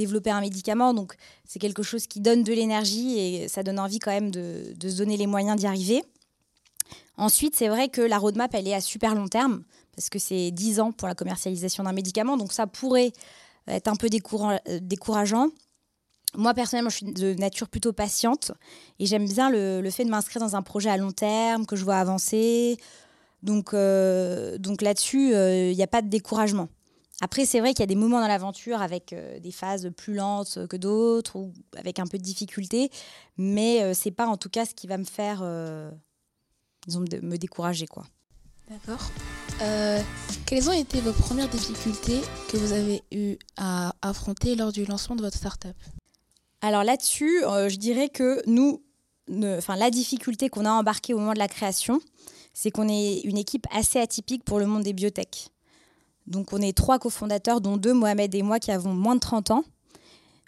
développer 0.00 0.30
un 0.30 0.40
médicament. 0.40 0.94
Donc, 0.94 1.14
c'est 1.46 1.58
quelque 1.58 1.82
chose 1.82 2.06
qui 2.06 2.20
donne 2.20 2.42
de 2.42 2.52
l'énergie 2.52 3.18
et 3.18 3.48
ça 3.48 3.62
donne 3.62 3.78
envie 3.78 3.98
quand 3.98 4.10
même 4.10 4.30
de, 4.30 4.74
se 4.80 4.96
donner 4.96 5.16
les 5.16 5.26
moyens 5.26 5.56
d'y 5.56 5.66
arriver. 5.66 6.02
Ensuite, 7.16 7.54
c'est 7.54 7.68
vrai 7.68 7.88
que 7.88 8.00
la 8.00 8.18
roadmap, 8.18 8.54
elle 8.54 8.66
est 8.66 8.74
à 8.74 8.80
super 8.80 9.14
long 9.14 9.28
terme 9.28 9.62
parce 9.94 10.08
que 10.08 10.18
c'est 10.18 10.50
10 10.50 10.80
ans 10.80 10.92
pour 10.92 11.06
la 11.06 11.14
commercialisation 11.14 11.84
d'un 11.84 11.92
médicament. 11.92 12.36
Donc, 12.36 12.52
ça 12.52 12.66
pourrait 12.66 13.12
être 13.66 13.88
un 13.88 13.96
peu 13.96 14.08
euh, 14.08 14.78
décourageant. 14.80 15.48
Moi, 16.34 16.54
personnellement, 16.54 16.90
je 16.90 16.96
suis 16.96 17.12
de 17.12 17.34
nature 17.34 17.68
plutôt 17.68 17.92
patiente 17.92 18.52
et 18.98 19.06
j'aime 19.06 19.26
bien 19.26 19.50
le, 19.50 19.88
fait 19.90 20.04
de 20.04 20.10
m'inscrire 20.10 20.40
dans 20.40 20.56
un 20.56 20.62
projet 20.62 20.88
à 20.88 20.96
long 20.96 21.12
terme, 21.12 21.66
que 21.66 21.76
je 21.76 21.84
vois 21.84 21.96
avancer. 21.96 22.78
Donc, 23.42 23.74
euh, 23.74 24.56
donc 24.58 24.80
là-dessus, 24.80 25.34
euh, 25.34 25.70
il 25.70 25.76
n'y 25.76 25.82
a 25.82 25.88
pas 25.88 26.02
de 26.02 26.08
découragement. 26.08 26.68
Après, 27.20 27.44
c'est 27.44 27.60
vrai 27.60 27.74
qu'il 27.74 27.80
y 27.80 27.82
a 27.84 27.86
des 27.86 27.96
moments 27.96 28.20
dans 28.20 28.28
l'aventure 28.28 28.80
avec 28.80 29.12
euh, 29.12 29.38
des 29.40 29.52
phases 29.52 29.90
plus 29.94 30.14
lentes 30.14 30.66
que 30.68 30.76
d'autres 30.76 31.36
ou 31.36 31.52
avec 31.76 31.98
un 31.98 32.06
peu 32.06 32.16
de 32.16 32.22
difficulté, 32.22 32.90
mais 33.36 33.82
euh, 33.82 33.92
c'est 33.94 34.10
pas 34.10 34.26
en 34.26 34.38
tout 34.38 34.48
cas 34.48 34.64
ce 34.64 34.74
qui 34.74 34.86
va 34.86 34.96
me 34.96 35.04
faire, 35.04 35.40
euh, 35.42 35.90
disons, 36.86 37.00
me 37.00 37.36
décourager, 37.36 37.86
quoi. 37.86 38.06
D'accord. 38.70 39.10
quelles 40.46 40.70
ont 40.70 40.72
été 40.72 41.00
vos 41.00 41.12
premières 41.12 41.48
difficultés 41.48 42.20
que 42.48 42.56
vous 42.56 42.72
avez 42.72 43.02
eu 43.10 43.36
à 43.56 43.92
affronter 44.00 44.54
lors 44.54 44.70
du 44.70 44.84
lancement 44.84 45.16
de 45.16 45.22
votre 45.22 45.36
startup? 45.36 45.76
Alors 46.60 46.84
là-dessus, 46.84 47.40
je 47.42 47.76
dirais 47.76 48.08
que 48.08 48.40
nous, 48.46 48.80
enfin 49.58 49.74
la 49.74 49.90
difficulté 49.90 50.50
qu'on 50.50 50.66
a 50.66 50.70
embarquée 50.70 51.14
au 51.14 51.18
moment 51.18 51.32
de 51.32 51.40
la 51.40 51.48
création, 51.48 52.00
c'est 52.54 52.70
qu'on 52.70 52.88
est 52.88 53.22
une 53.22 53.38
équipe 53.38 53.66
assez 53.72 53.98
atypique 53.98 54.44
pour 54.44 54.60
le 54.60 54.66
monde 54.66 54.84
des 54.84 54.92
biotech. 54.92 55.50
Donc 56.26 56.52
on 56.52 56.60
est 56.60 56.76
trois 56.76 56.98
cofondateurs, 56.98 57.60
dont 57.60 57.76
deux, 57.76 57.94
Mohamed 57.94 58.34
et 58.34 58.42
moi, 58.42 58.58
qui 58.58 58.70
avons 58.70 58.94
moins 58.94 59.14
de 59.14 59.20
30 59.20 59.50
ans. 59.50 59.64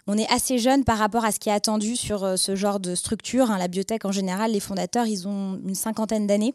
On 0.05 0.17
est 0.17 0.29
assez 0.31 0.57
jeunes 0.57 0.83
par 0.83 0.97
rapport 0.97 1.23
à 1.23 1.31
ce 1.31 1.39
qui 1.39 1.49
est 1.49 1.53
attendu 1.53 1.95
sur 1.95 2.23
euh, 2.23 2.35
ce 2.35 2.55
genre 2.55 2.79
de 2.79 2.93
structure. 2.93 3.51
Hein. 3.51 3.57
La 3.57 3.67
biotech, 3.67 4.03
en 4.05 4.11
général, 4.11 4.51
les 4.51 4.59
fondateurs, 4.59 5.07
ils 5.07 5.27
ont 5.27 5.61
une 5.65 5.75
cinquantaine 5.75 6.27
d'années. 6.27 6.53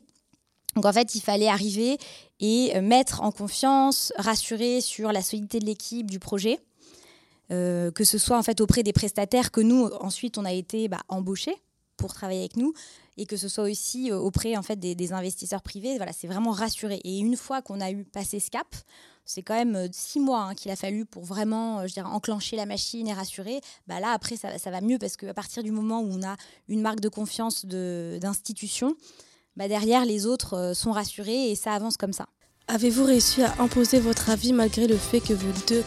Donc 0.74 0.84
en 0.84 0.92
fait, 0.92 1.14
il 1.14 1.22
fallait 1.22 1.48
arriver 1.48 1.96
et 2.40 2.72
euh, 2.74 2.82
mettre 2.82 3.22
en 3.22 3.32
confiance, 3.32 4.12
rassurer 4.16 4.80
sur 4.80 5.12
la 5.12 5.22
solidité 5.22 5.60
de 5.60 5.64
l'équipe, 5.64 6.10
du 6.10 6.18
projet, 6.18 6.60
euh, 7.50 7.90
que 7.90 8.04
ce 8.04 8.18
soit 8.18 8.36
en 8.36 8.42
fait 8.42 8.60
auprès 8.60 8.82
des 8.82 8.92
prestataires 8.92 9.50
que 9.50 9.62
nous 9.62 9.86
ensuite 10.00 10.36
on 10.36 10.44
a 10.44 10.52
été 10.52 10.86
bah, 10.88 11.00
embauchés 11.08 11.56
pour 11.98 12.14
travailler 12.14 12.40
avec 12.40 12.56
nous 12.56 12.72
et 13.18 13.26
que 13.26 13.36
ce 13.36 13.48
soit 13.48 13.64
aussi 13.64 14.10
auprès 14.12 14.56
en 14.56 14.62
fait 14.62 14.76
des, 14.76 15.12
investisseurs 15.12 15.62
privés. 15.62 15.96
Voilà, 15.96 16.12
c'est 16.12 16.26
vraiment 16.26 16.52
rassuré. 16.52 17.00
Et 17.04 17.18
une 17.18 17.36
fois 17.36 17.60
qu'on 17.60 17.80
a 17.80 17.90
eu 17.90 18.04
passé 18.04 18.40
ce 18.40 18.50
cap, 18.50 18.74
c'est 19.24 19.42
quand 19.42 19.54
même 19.54 19.88
six 19.92 20.20
mois 20.20 20.40
hein, 20.40 20.54
qu'il 20.54 20.70
a 20.70 20.76
fallu 20.76 21.04
pour 21.04 21.24
vraiment, 21.24 21.86
je 21.86 21.92
dirais, 21.92 22.08
enclencher 22.08 22.56
la 22.56 22.64
machine 22.64 23.06
et 23.08 23.12
rassurer. 23.12 23.60
Bah 23.86 24.00
là, 24.00 24.12
après, 24.12 24.36
ça, 24.36 24.56
ça 24.56 24.70
va 24.70 24.80
mieux 24.80 24.98
parce 24.98 25.16
qu'à 25.16 25.34
partir 25.34 25.62
du 25.62 25.70
moment 25.70 26.00
où 26.00 26.08
on 26.10 26.22
a 26.22 26.36
une 26.68 26.80
marque 26.80 27.00
de 27.00 27.08
confiance 27.10 27.66
d'institution, 27.66 28.96
bah 29.56 29.68
derrière, 29.68 30.06
les 30.06 30.24
autres 30.24 30.72
sont 30.74 30.92
rassurés 30.92 31.50
et 31.50 31.56
ça 31.56 31.72
avance 31.72 31.96
comme 31.96 32.12
ça. 32.12 32.26
Avez-vous 32.70 33.04
réussi 33.04 33.42
à 33.42 33.54
imposer 33.60 33.98
votre 33.98 34.28
avis 34.28 34.52
malgré 34.52 34.86
le 34.86 34.98
fait 34.98 35.20
que 35.20 35.32
vos 35.32 35.52
deux 35.68 35.82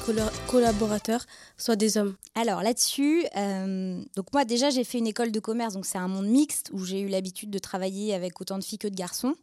collaborateurs 0.48 1.28
soient 1.56 1.76
des 1.76 1.96
hommes? 1.96 2.16
Alors 2.34 2.64
là-dessus, 2.64 3.24
euh, 3.38 4.02
donc 4.16 4.34
moi 4.34 4.46
déjà 4.46 4.72
j'ai 4.72 4.84
fait 4.84 4.98
une 4.98 5.06
école 5.06 5.32
de 5.32 5.40
commerce, 5.40 5.76
donc 5.76 5.86
c'est 5.86 6.00
un 6.00 6.08
monde 6.08 6.26
mixte 6.26 6.72
où 6.74 6.84
j'ai 6.84 7.02
eu 7.02 7.08
l'habitude 7.08 7.52
de 7.52 7.60
travailler 7.60 8.16
avec 8.16 8.42
autant 8.42 8.58
de 8.58 8.64
filles 8.64 8.80
que 8.80 8.88
de 8.88 8.96
garçons. 8.96 9.36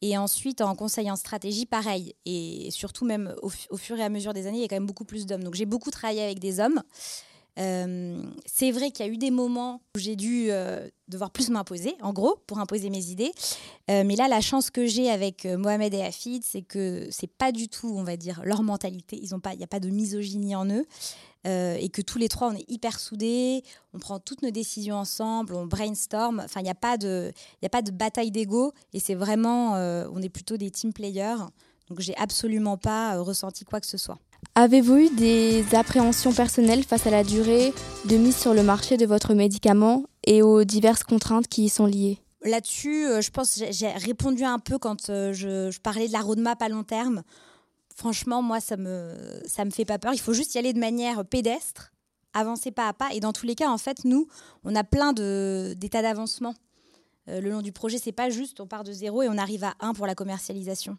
Et 0.00 0.16
ensuite 0.16 0.62
en 0.62 0.74
conseil 0.74 1.10
en 1.10 1.16
stratégie, 1.16 1.66
pareil. 1.66 2.14
Et 2.24 2.68
surtout 2.70 3.04
même 3.04 3.34
au, 3.42 3.50
au 3.68 3.76
fur 3.76 3.98
et 3.98 4.02
à 4.02 4.08
mesure 4.08 4.32
des 4.32 4.46
années, 4.46 4.56
il 4.56 4.62
y 4.62 4.64
a 4.64 4.68
quand 4.68 4.76
même 4.76 4.86
beaucoup 4.86 5.04
plus 5.04 5.26
d'hommes. 5.26 5.44
Donc 5.44 5.54
j'ai 5.54 5.66
beaucoup 5.66 5.90
travaillé 5.90 6.22
avec 6.22 6.38
des 6.38 6.58
hommes. 6.58 6.82
Euh, 7.58 8.22
c'est 8.46 8.70
vrai 8.70 8.90
qu'il 8.90 9.04
y 9.04 9.08
a 9.08 9.12
eu 9.12 9.18
des 9.18 9.30
moments 9.30 9.82
où 9.94 9.98
j'ai 9.98 10.16
dû 10.16 10.46
euh, 10.50 10.88
devoir 11.08 11.30
plus 11.30 11.50
m'imposer, 11.50 11.96
en 12.00 12.12
gros, 12.12 12.36
pour 12.46 12.58
imposer 12.58 12.88
mes 12.90 13.10
idées. 13.10 13.32
Euh, 13.90 14.04
mais 14.06 14.16
là, 14.16 14.28
la 14.28 14.40
chance 14.40 14.70
que 14.70 14.86
j'ai 14.86 15.10
avec 15.10 15.44
Mohamed 15.44 15.92
et 15.92 16.02
Hafid, 16.02 16.42
c'est 16.44 16.62
que 16.62 17.06
c'est 17.10 17.30
pas 17.30 17.52
du 17.52 17.68
tout, 17.68 17.92
on 17.94 18.04
va 18.04 18.16
dire, 18.16 18.40
leur 18.44 18.62
mentalité. 18.62 19.18
Ils 19.20 19.34
ont 19.34 19.40
pas, 19.40 19.52
il 19.52 19.58
n'y 19.58 19.64
a 19.64 19.68
pas 19.68 19.80
de 19.80 19.90
misogynie 19.90 20.56
en 20.56 20.66
eux. 20.66 20.86
et 21.44 21.88
que 21.88 22.02
tous 22.02 22.18
les 22.18 22.28
trois, 22.28 22.48
on 22.48 22.54
est 22.54 22.70
hyper 22.70 22.98
soudés, 23.00 23.64
on 23.92 23.98
prend 23.98 24.20
toutes 24.20 24.42
nos 24.42 24.50
décisions 24.50 24.96
ensemble, 24.96 25.54
on 25.54 25.66
brainstorm. 25.66 26.40
Enfin, 26.44 26.60
il 26.60 26.64
n'y 26.64 26.70
a 26.70 26.74
pas 26.74 26.96
de, 26.96 27.32
a 27.62 27.68
pas 27.68 27.82
de 27.82 27.90
bataille 27.90 28.30
d'ego. 28.30 28.72
Et 28.92 29.00
c'est 29.00 29.16
vraiment, 29.16 29.72
on 29.72 30.22
est 30.22 30.30
plutôt 30.30 30.56
des 30.56 30.70
team 30.70 30.92
players. 30.92 31.44
Donc, 31.88 32.00
j'ai 32.00 32.16
absolument 32.16 32.78
pas 32.78 33.18
ressenti 33.18 33.64
quoi 33.64 33.80
que 33.80 33.88
ce 33.88 33.98
soit. 33.98 34.18
Avez-vous 34.54 34.96
eu 34.96 35.10
des 35.10 35.74
appréhensions 35.74 36.32
personnelles 36.32 36.84
face 36.84 37.06
à 37.06 37.10
la 37.10 37.24
durée 37.24 37.72
de 38.04 38.16
mise 38.16 38.36
sur 38.36 38.52
le 38.52 38.62
marché 38.62 38.96
de 38.96 39.06
votre 39.06 39.32
médicament 39.34 40.04
et 40.26 40.42
aux 40.42 40.64
diverses 40.64 41.04
contraintes 41.04 41.48
qui 41.48 41.64
y 41.64 41.68
sont 41.68 41.86
liées? 41.86 42.18
Là-dessus, 42.44 43.06
euh, 43.06 43.20
je 43.20 43.30
pense 43.30 43.62
j'ai 43.70 43.88
répondu 43.88 44.44
un 44.44 44.58
peu 44.58 44.78
quand 44.78 45.08
euh, 45.08 45.32
je, 45.32 45.78
parlais 45.80 46.08
de 46.08 46.12
la 46.12 46.20
roadmap 46.20 46.60
à 46.60 46.68
long 46.68 46.82
terme. 46.82 47.22
Franchement, 47.96 48.42
moi, 48.42 48.60
ça 48.60 48.76
me, 48.76 49.14
ça 49.46 49.64
me 49.64 49.70
fait 49.70 49.84
pas 49.84 49.98
peur. 49.98 50.12
Il 50.12 50.20
faut 50.20 50.32
juste 50.32 50.54
y 50.54 50.58
aller 50.58 50.72
de 50.72 50.78
manière 50.78 51.24
pédestre, 51.24 51.92
avancer 52.34 52.72
pas 52.72 52.88
à 52.88 52.92
pas. 52.92 53.08
Et 53.14 53.20
dans 53.20 53.32
tous 53.32 53.46
les 53.46 53.54
cas, 53.54 53.70
en 53.70 53.78
fait, 53.78 54.04
nous, 54.04 54.26
on 54.64 54.74
a 54.74 54.82
plein 54.82 55.12
d'états 55.12 56.02
d'avancement. 56.02 56.54
Euh, 57.28 57.40
le 57.40 57.50
long 57.50 57.62
du 57.62 57.72
projet, 57.72 57.98
c'est 57.98 58.12
pas 58.12 58.30
juste 58.30 58.60
on 58.60 58.66
part 58.66 58.84
de 58.84 58.92
zéro 58.92 59.22
et 59.22 59.28
on 59.28 59.38
arrive 59.38 59.64
à 59.64 59.74
un 59.80 59.94
pour 59.94 60.06
la 60.06 60.14
commercialisation. 60.14 60.98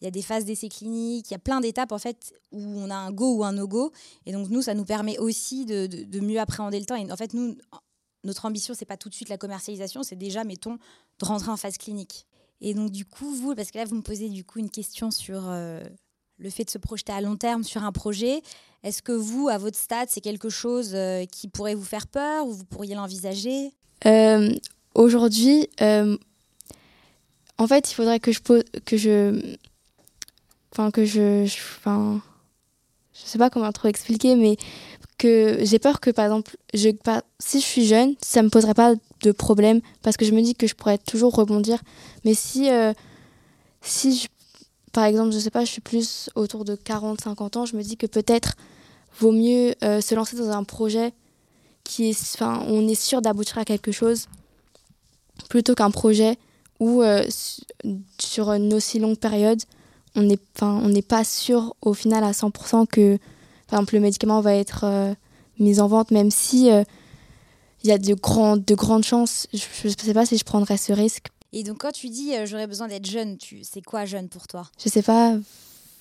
Il 0.00 0.04
y 0.04 0.08
a 0.08 0.10
des 0.10 0.22
phases 0.22 0.44
d'essai 0.44 0.68
cliniques, 0.68 1.30
il 1.30 1.32
y 1.32 1.36
a 1.36 1.38
plein 1.38 1.60
d'étapes 1.60 1.92
en 1.92 1.98
fait 1.98 2.34
où 2.50 2.60
on 2.60 2.90
a 2.90 2.94
un 2.94 3.10
go 3.10 3.36
ou 3.36 3.44
un 3.44 3.52
no-go. 3.52 3.92
Et 4.26 4.32
donc 4.32 4.48
nous, 4.50 4.62
ça 4.62 4.74
nous 4.74 4.84
permet 4.84 5.18
aussi 5.18 5.64
de, 5.64 6.20
mieux 6.20 6.40
appréhender 6.40 6.78
le 6.78 6.86
temps. 6.86 6.96
Et 6.96 7.10
en 7.10 7.16
fait, 7.16 7.32
nous, 7.34 7.56
notre 8.24 8.44
ambition, 8.44 8.74
c'est 8.74 8.84
pas 8.84 8.96
tout 8.96 9.08
de 9.08 9.14
suite 9.14 9.28
la 9.28 9.38
commercialisation, 9.38 10.02
c'est 10.02 10.16
déjà, 10.16 10.44
mettons, 10.44 10.78
de 11.18 11.24
rentrer 11.24 11.50
en 11.50 11.56
phase 11.56 11.78
clinique. 11.78 12.26
Et 12.60 12.74
donc 12.74 12.90
du 12.90 13.04
coup, 13.04 13.34
vous, 13.34 13.54
parce 13.54 13.70
que 13.70 13.78
là, 13.78 13.84
vous 13.84 13.96
me 13.96 14.02
posez 14.02 14.28
du 14.28 14.44
coup 14.44 14.58
une 14.58 14.70
question 14.70 15.10
sur 15.10 15.48
euh, 15.48 15.80
le 16.38 16.50
fait 16.50 16.64
de 16.64 16.70
se 16.70 16.78
projeter 16.78 17.12
à 17.12 17.20
long 17.20 17.36
terme 17.36 17.64
sur 17.64 17.82
un 17.82 17.92
projet. 17.92 18.42
Est-ce 18.82 19.02
que 19.02 19.12
vous, 19.12 19.48
à 19.48 19.58
votre 19.58 19.78
stade, 19.78 20.08
c'est 20.10 20.20
quelque 20.20 20.48
chose 20.48 20.92
euh, 20.94 21.24
qui 21.24 21.48
pourrait 21.48 21.74
vous 21.74 21.84
faire 21.84 22.06
peur 22.06 22.46
ou 22.46 22.52
vous 22.52 22.64
pourriez 22.64 22.94
l'envisager? 22.94 23.72
Aujourd'hui, 24.94 25.68
euh, 25.80 26.16
en 27.58 27.66
fait, 27.66 27.90
il 27.90 27.94
faudrait 27.94 28.20
que 28.20 28.32
je 28.32 28.40
pose, 28.40 28.64
que 28.84 28.96
je, 28.96 29.56
enfin 30.72 30.90
que 30.90 31.04
je, 31.04 31.44
enfin, 31.78 32.20
je, 33.14 33.20
sais 33.20 33.38
pas 33.38 33.50
comment 33.50 33.70
trop 33.72 33.88
expliquer, 33.88 34.36
mais 34.36 34.56
que 35.18 35.58
j'ai 35.62 35.78
peur 35.78 36.00
que 36.00 36.10
par 36.10 36.24
exemple, 36.24 36.56
je, 36.74 36.90
si 37.38 37.60
je 37.60 37.64
suis 37.64 37.86
jeune, 37.86 38.14
ça 38.22 38.42
me 38.42 38.48
poserait 38.48 38.74
pas 38.74 38.94
de 39.22 39.32
problème 39.32 39.80
parce 40.02 40.16
que 40.16 40.24
je 40.24 40.32
me 40.32 40.42
dis 40.42 40.54
que 40.54 40.66
je 40.66 40.74
pourrais 40.74 40.98
toujours 40.98 41.34
rebondir. 41.34 41.78
Mais 42.24 42.34
si, 42.34 42.70
euh, 42.70 42.92
si 43.80 44.16
je, 44.16 44.28
par 44.92 45.04
exemple, 45.04 45.32
je 45.32 45.38
sais 45.38 45.50
pas, 45.50 45.64
je 45.64 45.70
suis 45.70 45.80
plus 45.80 46.28
autour 46.34 46.64
de 46.64 46.74
40-50 46.74 47.58
ans, 47.58 47.66
je 47.66 47.76
me 47.76 47.82
dis 47.82 47.96
que 47.96 48.06
peut-être 48.06 48.56
vaut 49.18 49.32
mieux 49.32 49.74
euh, 49.84 50.00
se 50.00 50.14
lancer 50.14 50.36
dans 50.36 50.50
un 50.50 50.64
projet 50.64 51.12
qui 51.84 52.10
est, 52.10 52.34
enfin, 52.34 52.64
on 52.68 52.86
est 52.88 53.00
sûr 53.00 53.22
d'aboutir 53.22 53.58
à 53.58 53.64
quelque 53.64 53.92
chose 53.92 54.26
plutôt 55.48 55.74
qu'un 55.74 55.90
projet 55.90 56.38
où 56.80 57.02
euh, 57.02 57.24
sur 58.18 58.52
une 58.52 58.74
aussi 58.74 58.98
longue 58.98 59.18
période, 59.18 59.60
on 60.14 60.22
n'est 60.22 60.38
on 60.60 60.92
pas 61.02 61.24
sûr 61.24 61.74
au 61.80 61.94
final 61.94 62.24
à 62.24 62.32
100% 62.32 62.86
que 62.86 63.18
par 63.68 63.78
exemple, 63.78 63.94
le 63.94 64.00
médicament 64.00 64.40
va 64.40 64.54
être 64.54 64.84
euh, 64.84 65.14
mis 65.58 65.80
en 65.80 65.86
vente, 65.86 66.10
même 66.10 66.30
si 66.30 66.70
euh, 66.70 66.84
il 67.82 67.88
y 67.88 67.92
a 67.92 67.98
de, 67.98 68.14
grand, 68.14 68.58
de 68.58 68.74
grandes 68.74 69.04
chances. 69.04 69.46
Je 69.54 69.88
ne 69.88 69.94
sais 69.96 70.12
pas 70.12 70.26
si 70.26 70.36
je 70.36 70.44
prendrais 70.44 70.76
ce 70.76 70.92
risque. 70.92 71.28
Et 71.52 71.62
donc, 71.62 71.78
quand 71.78 71.92
tu 71.92 72.10
dis 72.10 72.32
j'aurais 72.44 72.66
besoin 72.66 72.88
d'être 72.88 73.06
jeune, 73.06 73.38
tu... 73.38 73.62
c'est 73.62 73.82
quoi 73.82 74.04
jeune 74.04 74.28
pour 74.28 74.46
toi? 74.46 74.68
Je 74.82 74.88
sais 74.88 75.02
pas, 75.02 75.36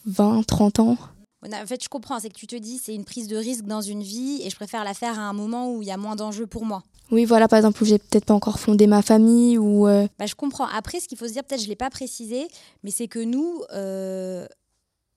20, 0.06 0.44
30 0.46 0.80
ans 0.80 0.98
en 1.44 1.66
fait, 1.66 1.84
je 1.84 1.90
comprends, 1.90 2.20
c'est 2.20 2.30
que 2.30 2.38
tu 2.38 2.48
te 2.48 2.56
dis 2.56 2.78
c'est 2.78 2.94
une 2.94 3.06
prise 3.06 3.28
de 3.28 3.38
risque 3.38 3.66
dans 3.66 3.82
une 3.82 4.04
vie 4.04 4.42
et 4.44 4.50
je 4.50 4.56
préfère 4.56 4.84
la 4.84 4.94
faire 4.94 5.20
à 5.20 5.24
un 5.24 5.34
moment 5.34 5.74
où 5.74 5.82
il 5.82 5.88
y 5.88 5.92
a 5.92 5.98
moins 5.98 6.16
d'enjeux 6.16 6.48
pour 6.48 6.66
moi. 6.66 6.84
Oui, 7.12 7.26
voilà, 7.26 7.50
par 7.50 7.58
exemple, 7.58 7.84
où 7.84 7.86
j'ai 7.86 8.00
peut-être 8.00 8.26
pas 8.26 8.34
encore 8.34 8.60
fondé 8.60 8.88
ma 8.88 9.02
famille 9.02 9.58
ou. 9.58 9.86
Euh, 9.88 10.08
bah, 10.18 10.26
je 10.26 10.36
comprends. 10.36 10.68
Après, 10.68 11.02
ce 11.02 11.10
qu'il 11.10 11.18
faut 11.18 11.28
se 11.28 11.34
dire, 11.34 11.44
peut-être 11.44 11.62
je 11.62 11.68
l'ai 11.68 11.76
pas 11.76 11.90
précisé, 11.90 12.48
mais 12.84 12.92
c'est 12.92 13.10
que 13.10 13.20
nous, 13.20 13.62
euh, 13.74 14.48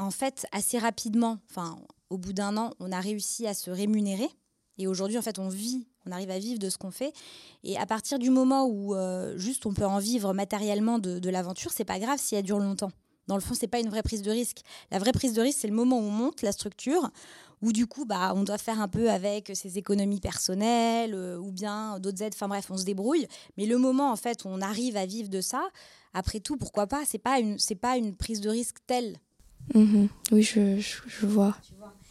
en 0.00 0.10
fait, 0.10 0.44
assez 0.50 0.78
rapidement, 0.78 1.38
enfin, 1.50 1.78
au 2.10 2.18
bout 2.18 2.32
d'un 2.32 2.56
an, 2.56 2.70
on 2.80 2.90
a 2.90 3.00
réussi 3.00 3.46
à 3.46 3.54
se 3.54 3.70
rémunérer. 3.70 4.28
Et 4.76 4.88
aujourd'hui, 4.88 5.16
en 5.18 5.22
fait, 5.22 5.38
on 5.38 5.48
vit, 5.48 5.86
on 6.04 6.10
arrive 6.10 6.30
à 6.30 6.38
vivre 6.40 6.58
de 6.58 6.68
ce 6.68 6.78
qu'on 6.78 6.90
fait. 6.90 7.12
Et 7.62 7.78
à 7.78 7.86
partir 7.86 8.18
du 8.18 8.30
moment 8.30 8.66
où 8.66 8.96
euh, 8.96 9.38
juste 9.38 9.64
on 9.66 9.72
peut 9.72 9.86
en 9.86 9.98
vivre 9.98 10.32
matériellement 10.32 10.98
de, 10.98 11.20
de 11.20 11.30
l'aventure, 11.30 11.70
c'est 11.72 11.84
pas 11.84 12.00
grave 12.00 12.18
si 12.20 12.34
elle 12.34 12.42
dure 12.42 12.58
longtemps. 12.58 12.90
Dans 13.28 13.36
le 13.36 13.40
fond, 13.40 13.54
c'est 13.54 13.68
pas 13.68 13.78
une 13.78 13.88
vraie 13.88 14.02
prise 14.02 14.22
de 14.22 14.30
risque. 14.30 14.62
La 14.90 14.98
vraie 14.98 15.12
prise 15.12 15.32
de 15.32 15.40
risque, 15.40 15.58
c'est 15.60 15.68
le 15.68 15.74
moment 15.74 15.98
où 15.98 16.02
on 16.02 16.10
monte 16.10 16.42
la 16.42 16.52
structure, 16.52 17.10
où 17.64 17.72
du 17.72 17.86
coup, 17.86 18.04
bah, 18.04 18.34
on 18.36 18.44
doit 18.44 18.58
faire 18.58 18.78
un 18.78 18.88
peu 18.88 19.10
avec 19.10 19.50
ses 19.54 19.78
économies 19.78 20.20
personnelles 20.20 21.14
euh, 21.14 21.38
ou 21.38 21.50
bien 21.50 21.98
d'autres 21.98 22.22
aides. 22.22 22.34
Enfin 22.34 22.46
bref, 22.46 22.66
on 22.70 22.76
se 22.76 22.84
débrouille. 22.84 23.26
Mais 23.56 23.64
le 23.64 23.78
moment, 23.78 24.12
en 24.12 24.16
fait, 24.16 24.44
où 24.44 24.48
on 24.48 24.60
arrive 24.60 24.98
à 24.98 25.06
vivre 25.06 25.30
de 25.30 25.40
ça, 25.40 25.66
après 26.12 26.40
tout, 26.40 26.58
pourquoi 26.58 26.86
pas 26.86 27.04
C'est 27.06 27.18
pas 27.18 27.40
une, 27.40 27.58
c'est 27.58 27.74
pas 27.74 27.96
une 27.96 28.14
prise 28.14 28.42
de 28.42 28.50
risque 28.50 28.76
telle. 28.86 29.16
Mhm. 29.74 30.08
Oui, 30.30 30.42
je, 30.42 30.78
je, 30.78 31.26
vois. 31.26 31.56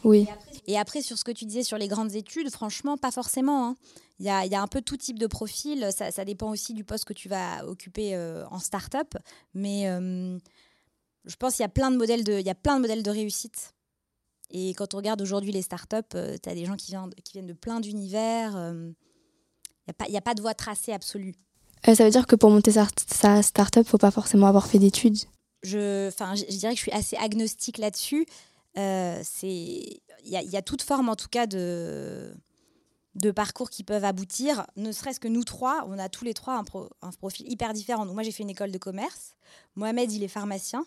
Oui. 0.02 0.26
Et 0.66 0.76
après, 0.76 1.02
sur 1.02 1.16
ce 1.16 1.22
que 1.22 1.30
tu 1.30 1.44
disais 1.44 1.62
sur 1.62 1.78
les 1.78 1.86
grandes 1.86 2.16
études, 2.16 2.50
franchement, 2.50 2.96
pas 2.96 3.12
forcément. 3.12 3.68
Hein. 3.68 3.76
Il 4.18 4.26
y, 4.26 4.30
a, 4.30 4.44
y, 4.44 4.56
a, 4.56 4.60
un 4.60 4.66
peu 4.66 4.82
tout 4.82 4.96
type 4.96 5.20
de 5.20 5.28
profil. 5.28 5.88
Ça, 5.96 6.10
ça, 6.10 6.24
dépend 6.24 6.50
aussi 6.50 6.74
du 6.74 6.82
poste 6.82 7.04
que 7.04 7.12
tu 7.12 7.28
vas 7.28 7.64
occuper 7.64 8.16
euh, 8.16 8.44
en 8.50 8.58
start-up. 8.58 9.14
Mais. 9.54 9.88
Euh, 9.88 10.36
je 11.26 11.36
pense 11.36 11.54
qu'il 11.54 11.62
y 11.62 11.66
a 11.66 11.70
plein 11.70 11.90
de 11.90 11.96
modèles 11.96 12.24
de, 12.24 12.38
il 12.38 12.46
y 12.46 12.50
a 12.50 12.54
plein 12.54 12.76
de 12.76 12.82
modèles 12.82 13.02
de 13.02 13.10
réussite. 13.10 13.73
Et 14.50 14.74
quand 14.74 14.94
on 14.94 14.98
regarde 14.98 15.20
aujourd'hui 15.20 15.52
les 15.52 15.62
startups, 15.62 15.96
euh, 16.14 16.36
tu 16.42 16.48
as 16.48 16.54
des 16.54 16.64
gens 16.64 16.76
qui 16.76 16.92
viennent, 16.92 17.10
qui 17.24 17.32
viennent 17.32 17.46
de 17.46 17.52
plein 17.52 17.80
d'univers. 17.80 18.52
Il 18.52 18.56
euh, 18.56 18.92
n'y 19.88 19.90
a, 19.90 19.92
pas, 19.92 20.04
a 20.12 20.20
pas 20.20 20.34
de 20.34 20.40
voie 20.40 20.54
tracée 20.54 20.92
absolue. 20.92 21.34
Euh, 21.88 21.94
ça 21.94 22.04
veut 22.04 22.10
dire 22.10 22.26
que 22.26 22.36
pour 22.36 22.50
monter 22.50 22.72
sa, 22.72 22.86
sa 23.08 23.42
startup, 23.42 23.82
il 23.82 23.86
ne 23.86 23.90
faut 23.90 23.98
pas 23.98 24.10
forcément 24.10 24.46
avoir 24.46 24.66
fait 24.66 24.78
d'études 24.78 25.18
je, 25.62 26.10
je, 26.10 26.56
dirais 26.56 26.72
que 26.72 26.76
je 26.76 26.82
suis 26.82 26.92
assez 26.92 27.16
agnostique 27.16 27.78
là-dessus. 27.78 28.26
Il 28.76 28.82
y 28.82 30.36
a, 30.36 30.42
y 30.42 30.56
a, 30.56 30.62
toute 30.62 30.82
forme, 30.82 31.08
en 31.08 31.16
tout 31.16 31.28
cas, 31.28 31.46
de, 31.46 32.34
de 33.14 33.30
parcours 33.30 33.70
qui 33.70 33.82
peuvent 33.82 34.04
aboutir. 34.04 34.66
Ne 34.76 34.92
serait-ce 34.92 35.20
que 35.20 35.28
nous 35.28 35.44
trois, 35.44 35.84
on 35.88 35.98
a 35.98 36.08
tous 36.08 36.24
les 36.24 36.34
trois 36.34 36.56
un, 36.58 36.64
un 37.00 37.12
profil 37.12 37.50
hyper 37.50 37.72
différent. 37.72 38.04
Donc 38.04 38.14
moi, 38.14 38.22
j'ai 38.22 38.32
fait 38.32 38.42
une 38.42 38.50
école 38.50 38.72
de 38.72 38.78
commerce. 38.78 39.36
Mohamed, 39.74 40.12
il 40.12 40.22
est 40.22 40.28
pharmacien. 40.28 40.84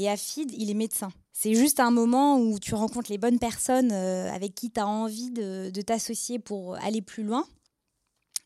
Et 0.00 0.08
Afid, 0.08 0.50
il 0.56 0.70
est 0.70 0.74
médecin. 0.74 1.12
C'est 1.34 1.54
juste 1.54 1.78
un 1.78 1.90
moment 1.90 2.38
où 2.38 2.58
tu 2.58 2.74
rencontres 2.74 3.10
les 3.10 3.18
bonnes 3.18 3.38
personnes 3.38 3.92
euh, 3.92 4.32
avec 4.32 4.54
qui 4.54 4.70
tu 4.70 4.80
as 4.80 4.86
envie 4.86 5.30
de, 5.30 5.70
t'associer 5.82 6.38
pour 6.38 6.76
aller 6.76 7.02
plus 7.02 7.22
loin. 7.22 7.44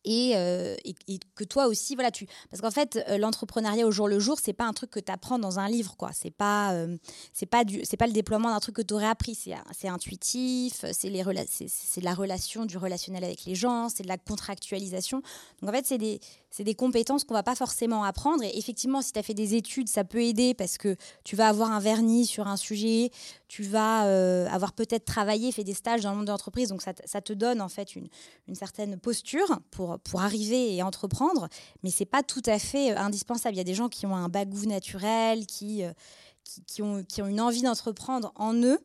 Euh, 0.07 0.75
et, 0.85 0.95
que 1.35 1.45
toi 1.45 1.67
aussi 1.67 1.95
voilà 1.95 2.11
tu 2.11 2.27
parce 2.51 2.61
qu'en 2.61 2.71
fait 2.71 3.03
euh, 3.09 3.17
l'entrepreneuriat 3.17 3.87
au 3.87 3.91
jour 3.91 4.07
le 4.07 4.19
jour 4.19 4.39
c'est 4.39 4.53
pas 4.53 4.67
un 4.67 4.75
truc 4.75 4.91
que 4.91 5.01
tu 5.01 5.11
apprends 5.11 5.39
dans 5.39 5.59
un 5.59 5.67
livre 5.67 5.97
quoi 5.97 6.11
c'est 6.13 6.31
pas 6.31 6.77
pas 7.51 7.65
du 7.65 7.81
pas 7.99 8.07
le 8.07 8.13
déploiement 8.13 8.51
d'un 8.51 8.61
truc 8.61 8.77
que 8.77 8.83
tu 8.83 8.93
aurais 8.93 9.07
appris 9.07 9.35
c'est 9.35 9.89
intuitif 9.89 10.85
c'est 10.93 11.09
les 11.09 11.25
c'est 11.49 12.01
de 12.01 12.05
la 12.05 12.13
relation 12.13 12.67
du 12.67 12.77
relationnel 12.77 13.25
avec 13.25 13.47
les 13.47 13.55
gens 13.55 13.89
c'est 13.89 14.03
de 14.03 14.09
la 14.09 14.19
contractualisation 14.19 15.23
donc 15.63 15.71
en 15.71 15.73
fait 15.73 15.87
c'est 15.87 15.97
des 15.97 16.21
c'est 16.57 16.63
des 16.63 16.77
compétences 16.77 17.25
qu'on 17.25 17.35
va 17.35 17.43
pas 17.43 17.57
forcément 17.57 18.05
apprendre. 18.05 18.45
Et 18.45 18.57
effectivement, 18.57 19.03
si 19.03 19.11
tu 19.11 19.19
as 19.19 19.25
fait 19.25 19.35
des 19.35 19.57
études, 19.57 19.89
ça 19.89 20.05
peut 20.05 20.23
aider 20.23 20.55
parce 20.55 20.79
que 20.79 20.95
tu 21.25 21.35
vas 21.35 21.49
avoir 21.49 21.73
un 21.73 21.81
vernis 21.81 22.27
sur 22.27 22.47
un 22.47 22.57
sujet, 22.57 23.11
tu 23.49 23.65
vas 23.65 24.07
euh, 24.07 24.47
avoir 24.47 24.73
peut-être 24.73 25.05
travaillé, 25.05 25.51
fait 25.51 25.65
des 25.65 25.75
stages 25.75 26.03
dans 26.03 26.11
le 26.11 26.19
monde 26.19 26.27
de 26.27 26.31
l'entreprise. 26.31 26.69
Donc, 26.69 26.81
ça, 26.81 27.21
te 27.21 27.33
donne 27.33 27.61
en 27.61 27.69
fait 27.69 27.97
une, 27.97 28.07
une, 28.47 28.55
certaine 28.55 29.01
posture 29.01 29.59
pour, 29.73 29.99
pour 29.99 30.23
arriver 30.23 30.77
et 30.77 30.81
entreprendre. 30.85 31.49
Mais 31.83 31.91
c'est 31.91 32.05
pas 32.05 32.23
tout 32.23 32.43
à 32.47 32.61
fait 32.61 32.93
euh, 32.93 32.99
indispensable. 32.99 33.57
Il 33.57 33.59
y 33.59 33.61
a 33.61 33.65
des 33.65 33.75
gens 33.75 33.89
qui 33.89 34.07
ont 34.07 34.15
un 34.15 34.29
bagou 34.29 34.65
naturel, 34.65 35.47
qui, 35.47 35.83
euh, 35.83 35.93
qui, 36.45 36.63
qui, 36.67 36.83
ont, 36.83 37.03
qui 37.03 37.21
ont 37.21 37.27
une 37.27 37.41
envie 37.41 37.63
d'entreprendre 37.63 38.33
en 38.37 38.55
eux 38.55 38.79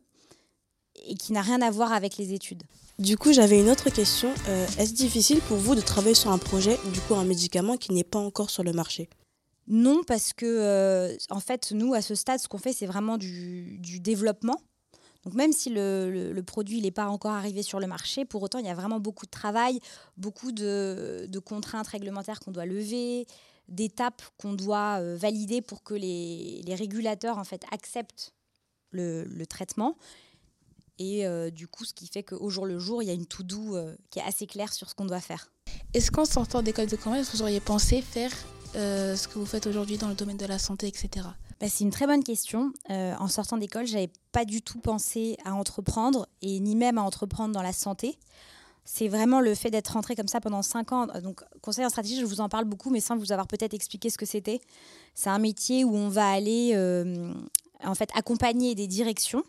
et 1.05 1.15
qui 1.15 1.33
n'a 1.33 1.41
rien 1.41 1.61
à 1.61 1.71
voir 1.71 1.93
avec 1.93 2.17
les 2.17 2.33
études. 2.33 2.63
Du 2.97 3.17
coup, 3.17 3.31
j'avais 3.31 3.59
une 3.59 3.69
autre 3.69 3.89
question. 3.89 4.29
Euh, 4.47 4.67
Est-ce 4.77 4.93
difficile 4.93 5.39
pour 5.41 5.57
vous 5.57 5.75
de 5.75 5.81
travailler 5.81 6.15
sur 6.15 6.31
un 6.31 6.37
projet, 6.37 6.77
du 6.91 6.99
coup 7.01 7.15
un 7.15 7.23
médicament 7.23 7.77
qui 7.77 7.93
n'est 7.93 8.03
pas 8.03 8.19
encore 8.19 8.49
sur 8.49 8.63
le 8.63 8.73
marché? 8.73 9.09
Non, 9.67 10.01
parce 10.05 10.33
que 10.33 10.45
euh, 10.45 11.15
en 11.29 11.39
fait, 11.39 11.71
nous, 11.71 11.93
à 11.93 12.01
ce 12.01 12.15
stade, 12.15 12.39
ce 12.39 12.47
qu'on 12.47 12.57
fait, 12.57 12.73
c'est 12.73 12.87
vraiment 12.87 13.17
du, 13.17 13.77
du, 13.77 13.99
développement. 13.99 14.59
Donc 15.23 15.35
même 15.35 15.53
si 15.53 15.69
le, 15.69 16.09
le, 16.11 16.33
le 16.33 16.43
produit 16.43 16.81
n'est 16.81 16.91
pas 16.91 17.07
encore 17.07 17.31
arrivé 17.31 17.61
sur 17.61 17.79
le 17.79 17.85
marché, 17.85 18.25
pour 18.25 18.41
autant, 18.41 18.57
il 18.57 18.65
y 18.65 18.69
a 18.69 18.73
vraiment 18.73 18.99
beaucoup 18.99 19.25
de 19.25 19.31
travail, 19.31 19.79
beaucoup 20.17 20.51
de, 20.51 21.27
de 21.29 21.39
contraintes 21.39 21.87
réglementaires 21.87 22.39
qu'on 22.39 22.51
doit 22.51 22.65
lever, 22.65 23.27
d'étapes 23.69 24.23
qu'on 24.37 24.53
doit 24.53 24.99
euh, 24.99 25.15
valider 25.15 25.61
pour 25.61 25.83
que 25.83 25.93
les, 25.93 26.61
les, 26.65 26.75
régulateurs 26.75 27.37
en 27.37 27.43
fait 27.43 27.63
acceptent 27.71 28.33
le, 28.91 29.23
le 29.25 29.45
traitement. 29.45 29.95
Et 30.99 31.25
euh, 31.25 31.49
du 31.49 31.67
coup, 31.67 31.85
ce 31.85 31.93
qui 31.93 32.07
fait 32.07 32.23
qu'au 32.23 32.49
jour 32.49 32.65
le 32.65 32.77
jour, 32.77 33.01
il 33.01 33.07
y 33.07 33.09
a 33.09 33.13
une 33.13 33.25
to-do 33.25 33.75
euh, 33.75 33.95
qui 34.11 34.19
est 34.19 34.23
assez 34.23 34.45
claire 34.45 34.73
sur 34.73 34.89
ce 34.89 34.95
qu'on 34.95 35.05
doit 35.05 35.21
faire. 35.21 35.49
Est-ce 35.93 36.11
qu'en 36.11 36.25
sortant 36.25 36.61
d'école 36.61 36.87
de 36.87 36.95
commerce, 36.95 37.33
vous 37.33 37.41
auriez 37.41 37.59
pensé 37.61 38.01
faire 38.01 38.31
euh, 38.75 39.15
ce 39.15 39.27
que 39.27 39.39
vous 39.39 39.45
faites 39.45 39.65
aujourd'hui 39.65 39.97
dans 39.97 40.09
le 40.09 40.13
domaine 40.13 40.37
de 40.37 40.45
la 40.45 40.59
santé, 40.59 40.87
etc. 40.87 41.25
Bah, 41.59 41.67
c'est 41.69 41.83
une 41.83 41.89
très 41.89 42.05
bonne 42.05 42.23
question. 42.23 42.71
Euh, 42.89 43.15
en 43.19 43.27
sortant 43.27 43.57
d'école, 43.57 43.87
j'avais 43.87 44.11
pas 44.31 44.45
du 44.45 44.61
tout 44.61 44.79
pensé 44.79 45.37
à 45.43 45.53
entreprendre 45.55 46.27
et 46.41 46.59
ni 46.59 46.75
même 46.75 46.97
à 46.97 47.01
entreprendre 47.01 47.53
dans 47.53 47.63
la 47.63 47.73
santé. 47.73 48.17
C'est 48.85 49.07
vraiment 49.07 49.39
le 49.39 49.55
fait 49.55 49.71
d'être 49.71 49.89
rentré 49.89 50.15
comme 50.15 50.27
ça 50.27 50.39
pendant 50.39 50.61
5 50.61 50.91
ans. 50.91 51.07
Donc, 51.21 51.41
conseil 51.61 51.85
en 51.85 51.89
stratégie, 51.89 52.19
je 52.19 52.25
vous 52.25 52.41
en 52.41 52.49
parle 52.49 52.65
beaucoup, 52.65 52.89
mais 52.89 53.01
sans 53.01 53.17
vous 53.17 53.31
avoir 53.31 53.47
peut-être 53.47 53.73
expliqué 53.73 54.09
ce 54.09 54.17
que 54.17 54.25
c'était. 54.25 54.61
C'est 55.15 55.29
un 55.29 55.39
métier 55.39 55.83
où 55.83 55.95
on 55.95 56.09
va 56.09 56.29
aller 56.29 56.71
euh, 56.75 57.33
en 57.83 57.95
fait 57.95 58.09
accompagner 58.15 58.75
des 58.75 58.87
directions 58.87 59.43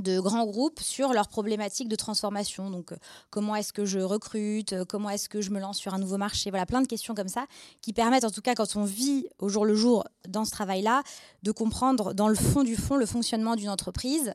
de 0.00 0.20
grands 0.20 0.46
groupes 0.46 0.80
sur 0.80 1.12
leurs 1.12 1.28
problématiques 1.28 1.88
de 1.88 1.96
transformation. 1.96 2.70
Donc, 2.70 2.92
euh, 2.92 2.96
comment 3.30 3.54
est-ce 3.56 3.72
que 3.72 3.84
je 3.84 3.98
recrute 3.98 4.72
euh, 4.72 4.84
Comment 4.84 5.10
est-ce 5.10 5.28
que 5.28 5.40
je 5.40 5.50
me 5.50 5.60
lance 5.60 5.78
sur 5.78 5.94
un 5.94 5.98
nouveau 5.98 6.16
marché 6.16 6.50
Voilà, 6.50 6.66
plein 6.66 6.82
de 6.82 6.86
questions 6.86 7.14
comme 7.14 7.28
ça 7.28 7.46
qui 7.80 7.92
permettent, 7.92 8.24
en 8.24 8.30
tout 8.30 8.40
cas, 8.40 8.54
quand 8.54 8.76
on 8.76 8.84
vit 8.84 9.26
au 9.38 9.48
jour 9.48 9.64
le 9.64 9.74
jour 9.74 10.04
dans 10.28 10.44
ce 10.44 10.50
travail-là, 10.50 11.02
de 11.42 11.52
comprendre 11.52 12.14
dans 12.14 12.28
le 12.28 12.34
fond 12.34 12.62
du 12.62 12.76
fond 12.76 12.96
le 12.96 13.06
fonctionnement 13.06 13.56
d'une 13.56 13.70
entreprise, 13.70 14.34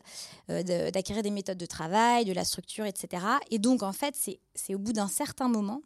euh, 0.49 0.91
d'acquérir 0.91 1.23
des 1.23 1.31
méthodes 1.31 1.57
de 1.57 1.65
travail, 1.65 2.25
de 2.25 2.33
la 2.33 2.45
structure, 2.45 2.85
etc. 2.85 3.25
Et 3.51 3.59
donc, 3.59 3.83
en 3.83 3.93
fait, 3.93 4.15
c'est 4.55 4.75
au 4.75 4.79
bout 4.79 4.93
d'un 4.93 5.07
certain 5.07 5.47
moment 5.47 5.81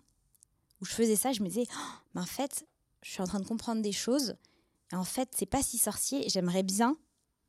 où 0.81 0.85
je 0.85 0.93
faisais 0.93 1.15
ça, 1.15 1.31
je 1.31 1.41
me 1.41 1.47
disais, 1.47 1.65
oh, 1.71 1.95
mais 2.13 2.21
en 2.21 2.25
fait, 2.25 2.65
je 3.01 3.11
suis 3.11 3.21
en 3.21 3.25
train 3.25 3.39
de 3.39 3.47
comprendre 3.47 3.81
des 3.81 3.91
choses. 3.91 4.35
Et 4.91 4.95
en 4.95 5.03
fait, 5.03 5.29
c'est 5.35 5.45
pas 5.45 5.61
si 5.61 5.77
sorcier. 5.77 6.27
J'aimerais 6.29 6.63
bien 6.63 6.95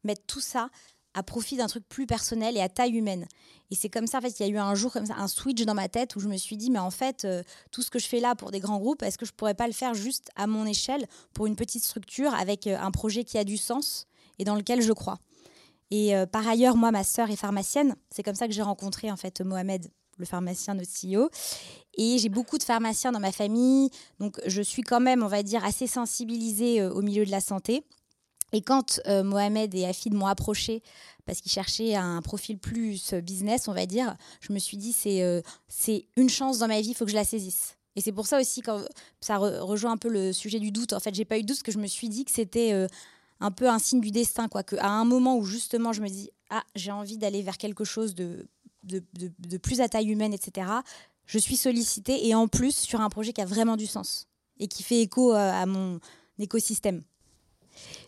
mettre 0.05 0.23
tout 0.27 0.41
ça 0.41 0.71
à 1.19 1.25
profit 1.25 1.57
d'un 1.57 1.67
truc 1.67 1.85
plus 1.89 2.07
personnel 2.07 2.57
et 2.57 2.61
à 2.61 2.69
taille 2.69 2.97
humaine. 2.97 3.27
Et 3.71 3.75
c'est 3.75 3.89
comme 3.89 4.07
ça, 4.07 4.19
en 4.19 4.21
fait, 4.21 4.39
y 4.39 4.45
a 4.45 4.47
eu 4.47 4.57
un 4.57 4.75
jour 4.77 4.93
comme 4.93 5.05
ça, 5.05 5.15
un 5.17 5.27
switch 5.27 5.63
dans 5.65 5.75
ma 5.75 5.89
tête 5.89 6.15
où 6.15 6.21
je 6.21 6.29
me 6.29 6.37
suis 6.37 6.57
dit, 6.57 6.71
mais 6.71 6.79
en 6.79 6.93
fait, 6.93 7.25
euh, 7.25 7.43
tout 7.73 7.83
ce 7.83 7.91
que 7.91 7.99
je 7.99 8.07
fais 8.07 8.21
là 8.21 8.37
pour 8.37 8.53
des 8.53 8.61
grands 8.61 8.79
groupes, 8.79 9.03
est-ce 9.03 9.19
que 9.19 9.27
je 9.27 9.33
pourrais 9.33 9.55
pas 9.55 9.67
le 9.67 9.73
faire 9.73 9.95
juste 9.95 10.31
à 10.37 10.47
mon 10.47 10.65
échelle 10.65 11.07
pour 11.35 11.47
une 11.47 11.57
petite 11.57 11.83
structure 11.83 12.33
avec 12.35 12.67
euh, 12.67 12.79
un 12.79 12.93
projet 12.93 13.25
qui 13.25 13.37
a 13.37 13.45
du 13.45 13.57
sens 13.57 14.07
et 14.39 14.45
dans 14.45 14.55
lequel 14.55 14.81
je 14.81 14.93
crois? 14.93 15.19
Et 15.91 16.15
euh, 16.15 16.25
par 16.25 16.47
ailleurs, 16.47 16.77
moi, 16.77 16.93
ma 16.93 17.03
sœur 17.03 17.31
est 17.31 17.37
pharmacienne. 17.37 17.97
C'est 18.11 18.23
comme 18.23 18.37
ça 18.37 18.47
que 18.47 18.55
j'ai 18.55 18.63
rencontré 18.63 19.11
en 19.11 19.17
fait 19.17 19.41
Mohamed, 19.41 19.89
le 20.19 20.25
pharmacien, 20.25 20.75
notre 20.75 20.91
CEO. 20.91 21.31
Et 21.95 22.19
j'ai 22.19 22.29
beaucoup 22.29 22.59
de 22.59 22.63
pharmaciens 22.63 23.11
dans 23.11 23.21
ma 23.21 23.33
famille, 23.33 23.91
donc 24.21 24.41
je 24.47 24.63
suis 24.63 24.83
quand 24.83 25.01
même, 25.01 25.25
on 25.25 25.29
va 25.29 25.43
dire, 25.43 25.65
assez 25.65 25.89
sensibilisée 25.89 26.85
au 26.85 27.03
milieu 27.03 27.25
de 27.25 27.31
la 27.33 27.41
santé. 27.41 27.83
Et 28.53 28.63
quand 28.63 29.01
euh, 29.07 29.23
Mohamed 29.23 29.75
et 29.75 29.85
Afid 29.85 30.15
m'ont 30.15 30.27
approché 30.27 30.83
parce 31.27 31.41
qu'ils 31.41 31.53
cherchaient 31.53 31.95
un 31.95 32.23
profil 32.23 32.59
plus 32.59 33.13
business, 33.15 33.69
on 33.69 33.75
va 33.75 33.87
dire, 33.87 34.17
je 34.41 34.53
me 34.53 34.59
suis 34.59 34.77
dit 34.77 34.93
c'est 34.93 35.23
euh, 35.23 35.43
c'est 35.69 36.07
une 36.17 36.31
chance 36.31 36.59
dans 36.59 36.69
ma 36.69 36.81
vie, 36.81 36.91
il 36.91 36.95
faut 36.95 37.05
que 37.05 37.11
je 37.11 37.17
la 37.17 37.25
saisisse. 37.25 37.77
Et 37.97 38.01
c'est 38.01 38.13
pour 38.13 38.27
ça 38.27 38.41
aussi 38.41 38.63
quand 38.63 38.83
ça 39.21 39.39
re 39.39 39.61
rejoint 39.67 39.93
un 39.93 39.97
peu 39.97 40.09
le 40.09 40.33
sujet 40.33 40.61
du 40.61 40.71
doute. 40.71 40.93
En 40.93 41.01
fait, 41.01 41.15
j'ai 41.15 41.25
pas 41.25 41.37
eu 41.39 41.43
de 41.43 41.49
doute 41.49 41.57
parce 41.57 41.63
que 41.65 41.73
je 41.73 41.79
me 41.79 41.87
suis 41.87 42.09
dit 42.09 42.25
que 42.25 42.31
c'était 42.31 42.73
euh, 42.73 42.87
un 43.41 43.51
peu 43.51 43.69
un 43.69 43.79
signe 43.79 44.01
du 44.01 44.11
destin, 44.11 44.49
quoi. 44.49 44.63
Qu'à 44.63 44.89
un 44.89 45.05
moment 45.05 45.37
où 45.37 45.45
justement 45.45 45.93
je 45.93 46.01
me 46.01 46.09
dis 46.09 46.31
ah 46.49 46.63
j'ai 46.75 46.93
envie 46.93 47.19
d'aller 47.19 47.43
vers 47.43 47.59
quelque 47.59 47.85
chose 47.85 48.15
de 48.15 48.47
de, 48.85 49.59
plus 49.59 49.83
à 49.83 49.89
taille 49.89 50.09
humaine, 50.09 50.33
etc. 50.33 50.67
Je 51.27 51.39
suis 51.39 51.57
sollicitée 51.57 52.27
et 52.27 52.35
en 52.35 52.49
plus 52.49 52.75
sur 52.75 53.03
un 53.03 53.11
projet 53.11 53.35
qui 53.35 53.43
a 53.43 53.45
vraiment 53.45 53.77
du 53.77 53.87
sens 53.87 54.29
et 54.59 54.67
qui 54.67 54.83
fait 54.83 55.03
écho 55.03 55.33
à 55.33 55.67
mon 55.67 56.01
écosystème. 56.39 57.03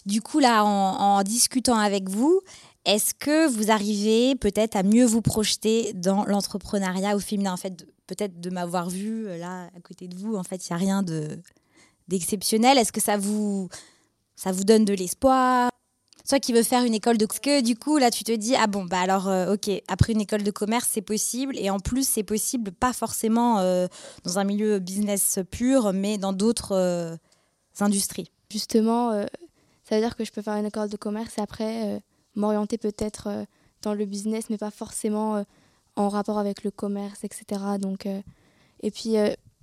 Du 0.06 0.22
coup, 0.22 0.38
là, 0.38 0.64
en, 0.64 1.22
discutant 1.22 1.76
avec 1.76 2.08
vous, 2.08 2.40
est-ce 2.84 3.12
que 3.14 3.46
vous 3.46 3.70
arrivez 3.70 4.34
peut-être 4.34 4.76
à 4.76 4.82
mieux 4.82 5.04
vous 5.04 5.20
projeter 5.20 5.92
dans 5.92 6.24
l'entrepreneuriat 6.24 7.14
au 7.14 7.18
féminin? 7.18 7.52
En 7.52 7.58
fait, 7.58 7.86
peut-être 8.06 8.40
de 8.40 8.50
m'avoir 8.50 8.88
vu 8.88 9.28
euh, 9.28 9.36
là 9.36 9.70
à 9.76 9.80
côté 9.80 10.08
de 10.08 10.16
vous, 10.16 10.36
en 10.36 10.42
fait, 10.42 10.68
il 10.68 10.72
n'y 10.72 10.76
a 10.76 10.78
rien 10.78 11.02
de 11.02 11.38
d'exceptionnel. 12.08 12.78
Est-ce 12.78 12.92
que 12.92 13.00
ça 13.00 13.16
vous 13.16 13.68
ça 14.34 14.50
vous 14.50 14.64
donne 14.64 14.84
de 14.84 14.94
l'espoir? 14.94 15.70
Toi 16.28 16.38
qui 16.38 16.52
veux 16.52 16.62
faire 16.62 16.84
une 16.84 16.94
école 16.94 17.18
de 17.18 17.26
que 17.26 17.60
du 17.60 17.76
coup 17.76 17.98
là 17.98 18.10
tu 18.10 18.24
te 18.24 18.32
dis 18.32 18.54
ah 18.54 18.66
bon 18.66 18.84
bah 18.84 19.00
alors 19.00 19.28
euh, 19.28 19.54
ok 19.54 19.70
après 19.88 20.12
une 20.12 20.20
école 20.20 20.44
de 20.44 20.50
commerce 20.52 20.88
c'est 20.90 21.02
possible 21.02 21.58
et 21.58 21.70
en 21.70 21.80
plus 21.80 22.06
c'est 22.06 22.22
possible 22.22 22.70
pas 22.70 22.92
forcément 22.92 23.58
euh, 23.58 23.88
dans 24.22 24.38
un 24.38 24.44
milieu 24.44 24.78
business 24.78 25.40
pur 25.50 25.92
mais 25.92 26.18
dans 26.18 26.32
d'autres 26.32 27.18
industries. 27.80 28.30
Justement 28.50 29.24
ça 29.90 29.96
veut 29.96 30.02
dire 30.02 30.14
que 30.14 30.24
je 30.24 30.30
peux 30.30 30.40
faire 30.40 30.54
une 30.54 30.66
école 30.66 30.88
de 30.88 30.96
commerce 30.96 31.36
et 31.38 31.40
après 31.40 31.96
euh, 31.96 31.98
m'orienter 32.36 32.78
peut-être 32.78 33.26
euh, 33.26 33.44
dans 33.82 33.92
le 33.92 34.04
business, 34.04 34.44
mais 34.48 34.56
pas 34.56 34.70
forcément 34.70 35.34
euh, 35.34 35.42
en 35.96 36.08
rapport 36.08 36.38
avec 36.38 36.62
le 36.62 36.70
commerce, 36.70 37.24
etc. 37.24 37.60
Donc, 37.80 38.06
et 38.06 38.90
puis, 38.92 39.16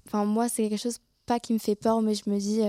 enfin 0.05 0.25
moi, 0.25 0.49
c'est 0.49 0.67
quelque 0.67 0.81
chose 0.81 0.99
pas 1.25 1.39
qui 1.39 1.53
me 1.53 1.57
fait 1.57 1.75
peur, 1.75 2.01
mais 2.01 2.13
je 2.13 2.29
me 2.29 2.37
dis 2.37 2.61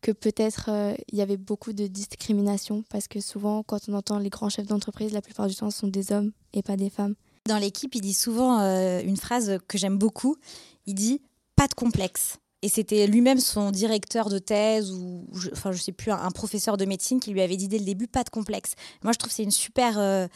que 0.00 0.10
peut-être 0.10 0.70
il 1.12 1.18
y 1.18 1.20
avait 1.20 1.36
beaucoup 1.36 1.74
de 1.74 1.86
discrimination 1.86 2.82
parce 2.88 3.06
que 3.06 3.20
souvent, 3.20 3.62
quand 3.62 3.88
on 3.88 3.92
entend 3.92 4.18
les 4.18 4.30
grands 4.30 4.48
chefs 4.48 4.66
d'entreprise, 4.66 5.12
la 5.12 5.20
plupart 5.20 5.46
du 5.46 5.54
temps, 5.54 5.70
ce 5.70 5.80
sont 5.80 5.88
des 5.88 6.10
hommes 6.10 6.32
et 6.54 6.62
pas 6.62 6.76
des 6.76 6.90
femmes. 6.90 7.14
Dans 7.46 7.58
l'équipe, 7.58 7.94
il 7.94 8.00
dit 8.00 8.14
souvent 8.14 8.58
une 9.00 9.18
phrase 9.18 9.58
que 9.68 9.76
j'aime 9.76 9.98
beaucoup. 9.98 10.36
Il 10.86 10.94
dit 10.94 11.20
pas 11.54 11.68
de 11.68 11.74
complexe. 11.74 12.38
Et 12.62 12.68
c'était 12.68 13.06
lui-même 13.06 13.38
son 13.38 13.70
directeur 13.70 14.28
de 14.28 14.38
thèse 14.38 14.90
ou, 14.90 15.26
enfin, 15.52 15.70
je 15.70 15.80
sais 15.80 15.92
plus, 15.92 16.10
un, 16.10 16.30
professeur 16.30 16.76
de 16.76 16.84
médecine 16.84 17.20
qui 17.20 17.30
lui 17.30 17.40
avait 17.40 17.56
dit 17.56 17.68
dès 17.68 17.78
le 17.78 17.84
début 17.84 18.08
pas 18.08 18.24
de 18.24 18.30
complexe. 18.30 18.74
Moi, 19.02 19.12
je 19.12 19.18
trouve 19.18 19.32
c'est 19.32 19.44
une 19.44 19.50
super. 19.50 19.98
Euh, 19.98 20.26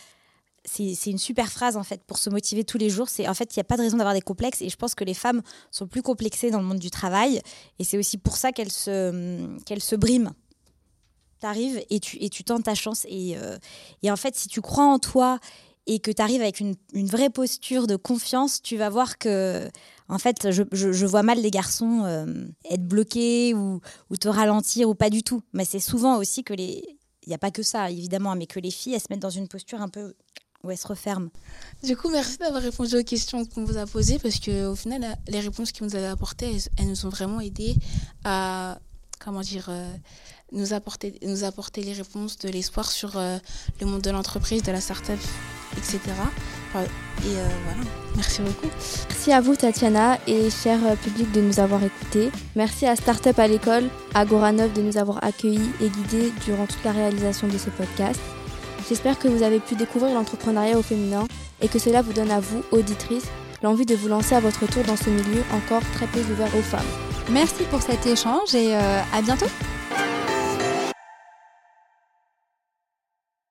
c'est 0.65 1.11
une 1.11 1.19
super 1.19 1.51
phrase 1.51 1.77
en 1.77 1.83
fait 1.83 2.05
pour 2.05 2.19
se 2.19 2.31
motiver 2.31 2.63
tous 2.63 2.79
les 2.79 2.89
jours. 2.89 3.09
C'est 3.09 3.27
en 3.27 3.35
fait 3.35 3.57
il 3.57 3.59
n'y 3.59 3.63
a 3.63 3.65
pas 3.65 3.77
de 3.77 3.83
raison 3.83 3.97
d'avoir 3.97 4.15
des 4.15 4.21
complexes 4.21 4.63
et 4.63 4.69
je 4.69 4.77
pense 4.77 4.95
que 4.95 5.03
les 5.03 5.13
femmes 5.13 5.43
sont 5.73 5.89
plus 5.89 6.03
complexées 6.03 6.53
dans 6.53 6.61
le 6.61 6.65
monde 6.65 6.79
du 6.79 6.91
travail 6.91 7.43
et 7.81 7.85
c'est 7.85 7.99
aussi 7.99 8.17
pour 8.17 8.37
ça 8.37 8.53
qu'elles 8.53 8.71
se 8.71 9.59
qu'elles 9.65 9.83
se 9.83 9.97
briment. 9.97 10.31
T'arrives 11.41 11.83
et 11.91 11.99
tu 11.99 12.17
et 12.23 12.29
tu 12.29 12.45
tentes 12.45 12.63
ta 12.63 12.77
chance 12.77 13.05
et 13.09 13.37
euh, 13.37 13.59
et 14.05 14.13
en 14.13 14.17
fait 14.17 14.37
si 14.37 14.47
tu 14.47 14.61
crois 14.61 14.85
en 14.85 15.01
toi 15.01 15.41
et 15.87 15.99
que 15.99 16.11
tu 16.11 16.23
arrives 16.23 16.43
avec 16.43 16.61
une, 16.61 16.77
une, 16.93 17.09
vraie 17.09 17.31
posture 17.31 17.87
de 17.89 17.97
confiance, 17.97 18.63
tu 18.63 18.77
vas 18.77 18.89
voir 18.89 19.19
que, 19.19 19.69
en 20.12 20.18
fait, 20.18 20.51
je, 20.51 21.07
vois 21.07 21.22
mal 21.22 21.40
les 21.40 21.51
garçons 21.51 22.03
euh, 22.05 22.27
être 22.70 22.87
bloqués 22.87 23.55
ou, 23.55 23.81
te 24.20 24.29
ralentir 24.29 24.90
ou 24.90 24.94
pas 24.94 25.09
du 25.09 25.22
tout. 25.22 25.42
Mais 25.55 25.64
c'est 25.64 25.81
souvent 25.81 26.18
aussi 26.18 26.44
que 26.44 26.53
les. 26.53 26.85
Il 27.25 27.31
n'y 27.31 27.35
a 27.35 27.38
pas 27.38 27.51
que 27.51 27.62
ça, 27.62 27.90
évidemment, 27.90 28.37
mais 28.37 28.46
que 28.46 28.61
les 28.61 28.70
filles, 28.70 28.94
elles 28.94 29.01
se 29.01 29.07
mettent 29.09 29.20
dans 29.20 29.31
une 29.31 29.48
posture 29.48 29.81
un 29.81 29.88
peu 29.88 30.12
où 30.62 30.70
elles 30.70 30.77
se 30.77 30.87
referment. 30.87 31.31
Du 31.83 31.96
coup, 31.96 32.11
merci 32.11 32.37
d'avoir 32.37 32.61
répondu 32.61 32.96
aux 32.96 33.03
questions 33.05 33.46
qu'on 33.46 33.64
vous 33.64 33.79
a 33.79 33.87
posées 33.87 34.18
parce 34.18 34.38
qu'au 34.38 34.75
final, 34.75 35.16
les 35.29 35.40
réponses 35.40 35.72
que 35.72 35.83
vous 35.83 35.96
avez 35.96 36.09
apportées, 36.09 36.53
elles, 36.53 36.62
elles 36.79 36.88
nous 36.88 37.07
ont 37.07 37.11
vraiment 37.11 37.40
aidé 37.40 37.75
à. 38.25 38.79
Comment 39.18 39.40
dire 39.40 39.68
euh, 39.70 39.88
nous 40.51 40.75
apporter, 40.75 41.18
nous 41.22 41.44
apporter 41.44 41.83
les 41.83 41.94
réponses 41.94 42.37
de 42.38 42.51
l'espoir 42.51 42.90
sur 42.90 43.16
euh, 43.16 43.38
le 43.81 43.87
monde 43.87 44.03
de 44.03 44.11
l'entreprise, 44.11 44.62
de 44.62 44.72
la 44.72 44.81
start-up, 44.81 45.20
etc. 45.79 46.01
Et 46.81 47.37
euh, 47.37 47.47
voilà, 47.65 47.81
merci 48.17 48.43
beaucoup. 48.43 48.69
Merci 49.09 49.33
à 49.33 49.41
vous 49.41 49.55
Tatiana 49.55 50.19
et 50.27 50.51
cher 50.51 50.79
public 51.03 51.31
de 51.33 51.41
nous 51.41 51.61
avoir 51.61 51.83
écoutés. 51.83 52.31
Merci 52.57 52.87
à 52.87 52.97
Startup 52.97 53.39
à 53.39 53.47
l'école, 53.47 53.85
à 54.15 54.25
Goranov 54.25 54.73
de 54.73 54.83
nous 54.83 54.97
avoir 54.99 55.23
accueillis 55.23 55.71
et 55.81 55.89
guidés 55.89 56.33
durant 56.45 56.67
toute 56.67 56.85
la 56.85 56.93
réalisation 56.93 57.49
de 57.49 57.59
ce 57.59 57.71
podcast. 57.71 58.21
J'espère 58.89 59.19
que 59.19 59.29
vous 59.29 59.43
avez 59.43 59.61
pu 59.61 59.77
découvrir 59.77 60.15
l'entrepreneuriat 60.15 60.77
au 60.79 60.83
féminin 60.83 61.27
et 61.61 61.69
que 61.69 61.79
cela 61.79 62.03
vous 62.03 62.13
donne 62.13 62.31
à 62.31 62.41
vous, 62.41 62.63
auditrices, 62.73 63.29
l'envie 63.63 63.87
de 63.87 63.95
vous 63.95 64.09
lancer 64.09 64.35
à 64.35 64.41
votre 64.41 64.67
tour 64.67 64.83
dans 64.85 64.97
ce 64.97 65.11
milieu 65.11 65.43
encore 65.53 65.83
très 65.95 66.07
peu 66.07 66.21
ouvert 66.21 66.55
aux 66.57 66.63
femmes. 66.63 66.81
Merci 67.31 67.63
pour 67.71 67.81
cet 67.81 68.05
échange 68.07 68.55
et 68.55 68.75
à 68.75 69.23
bientôt. 69.23 69.47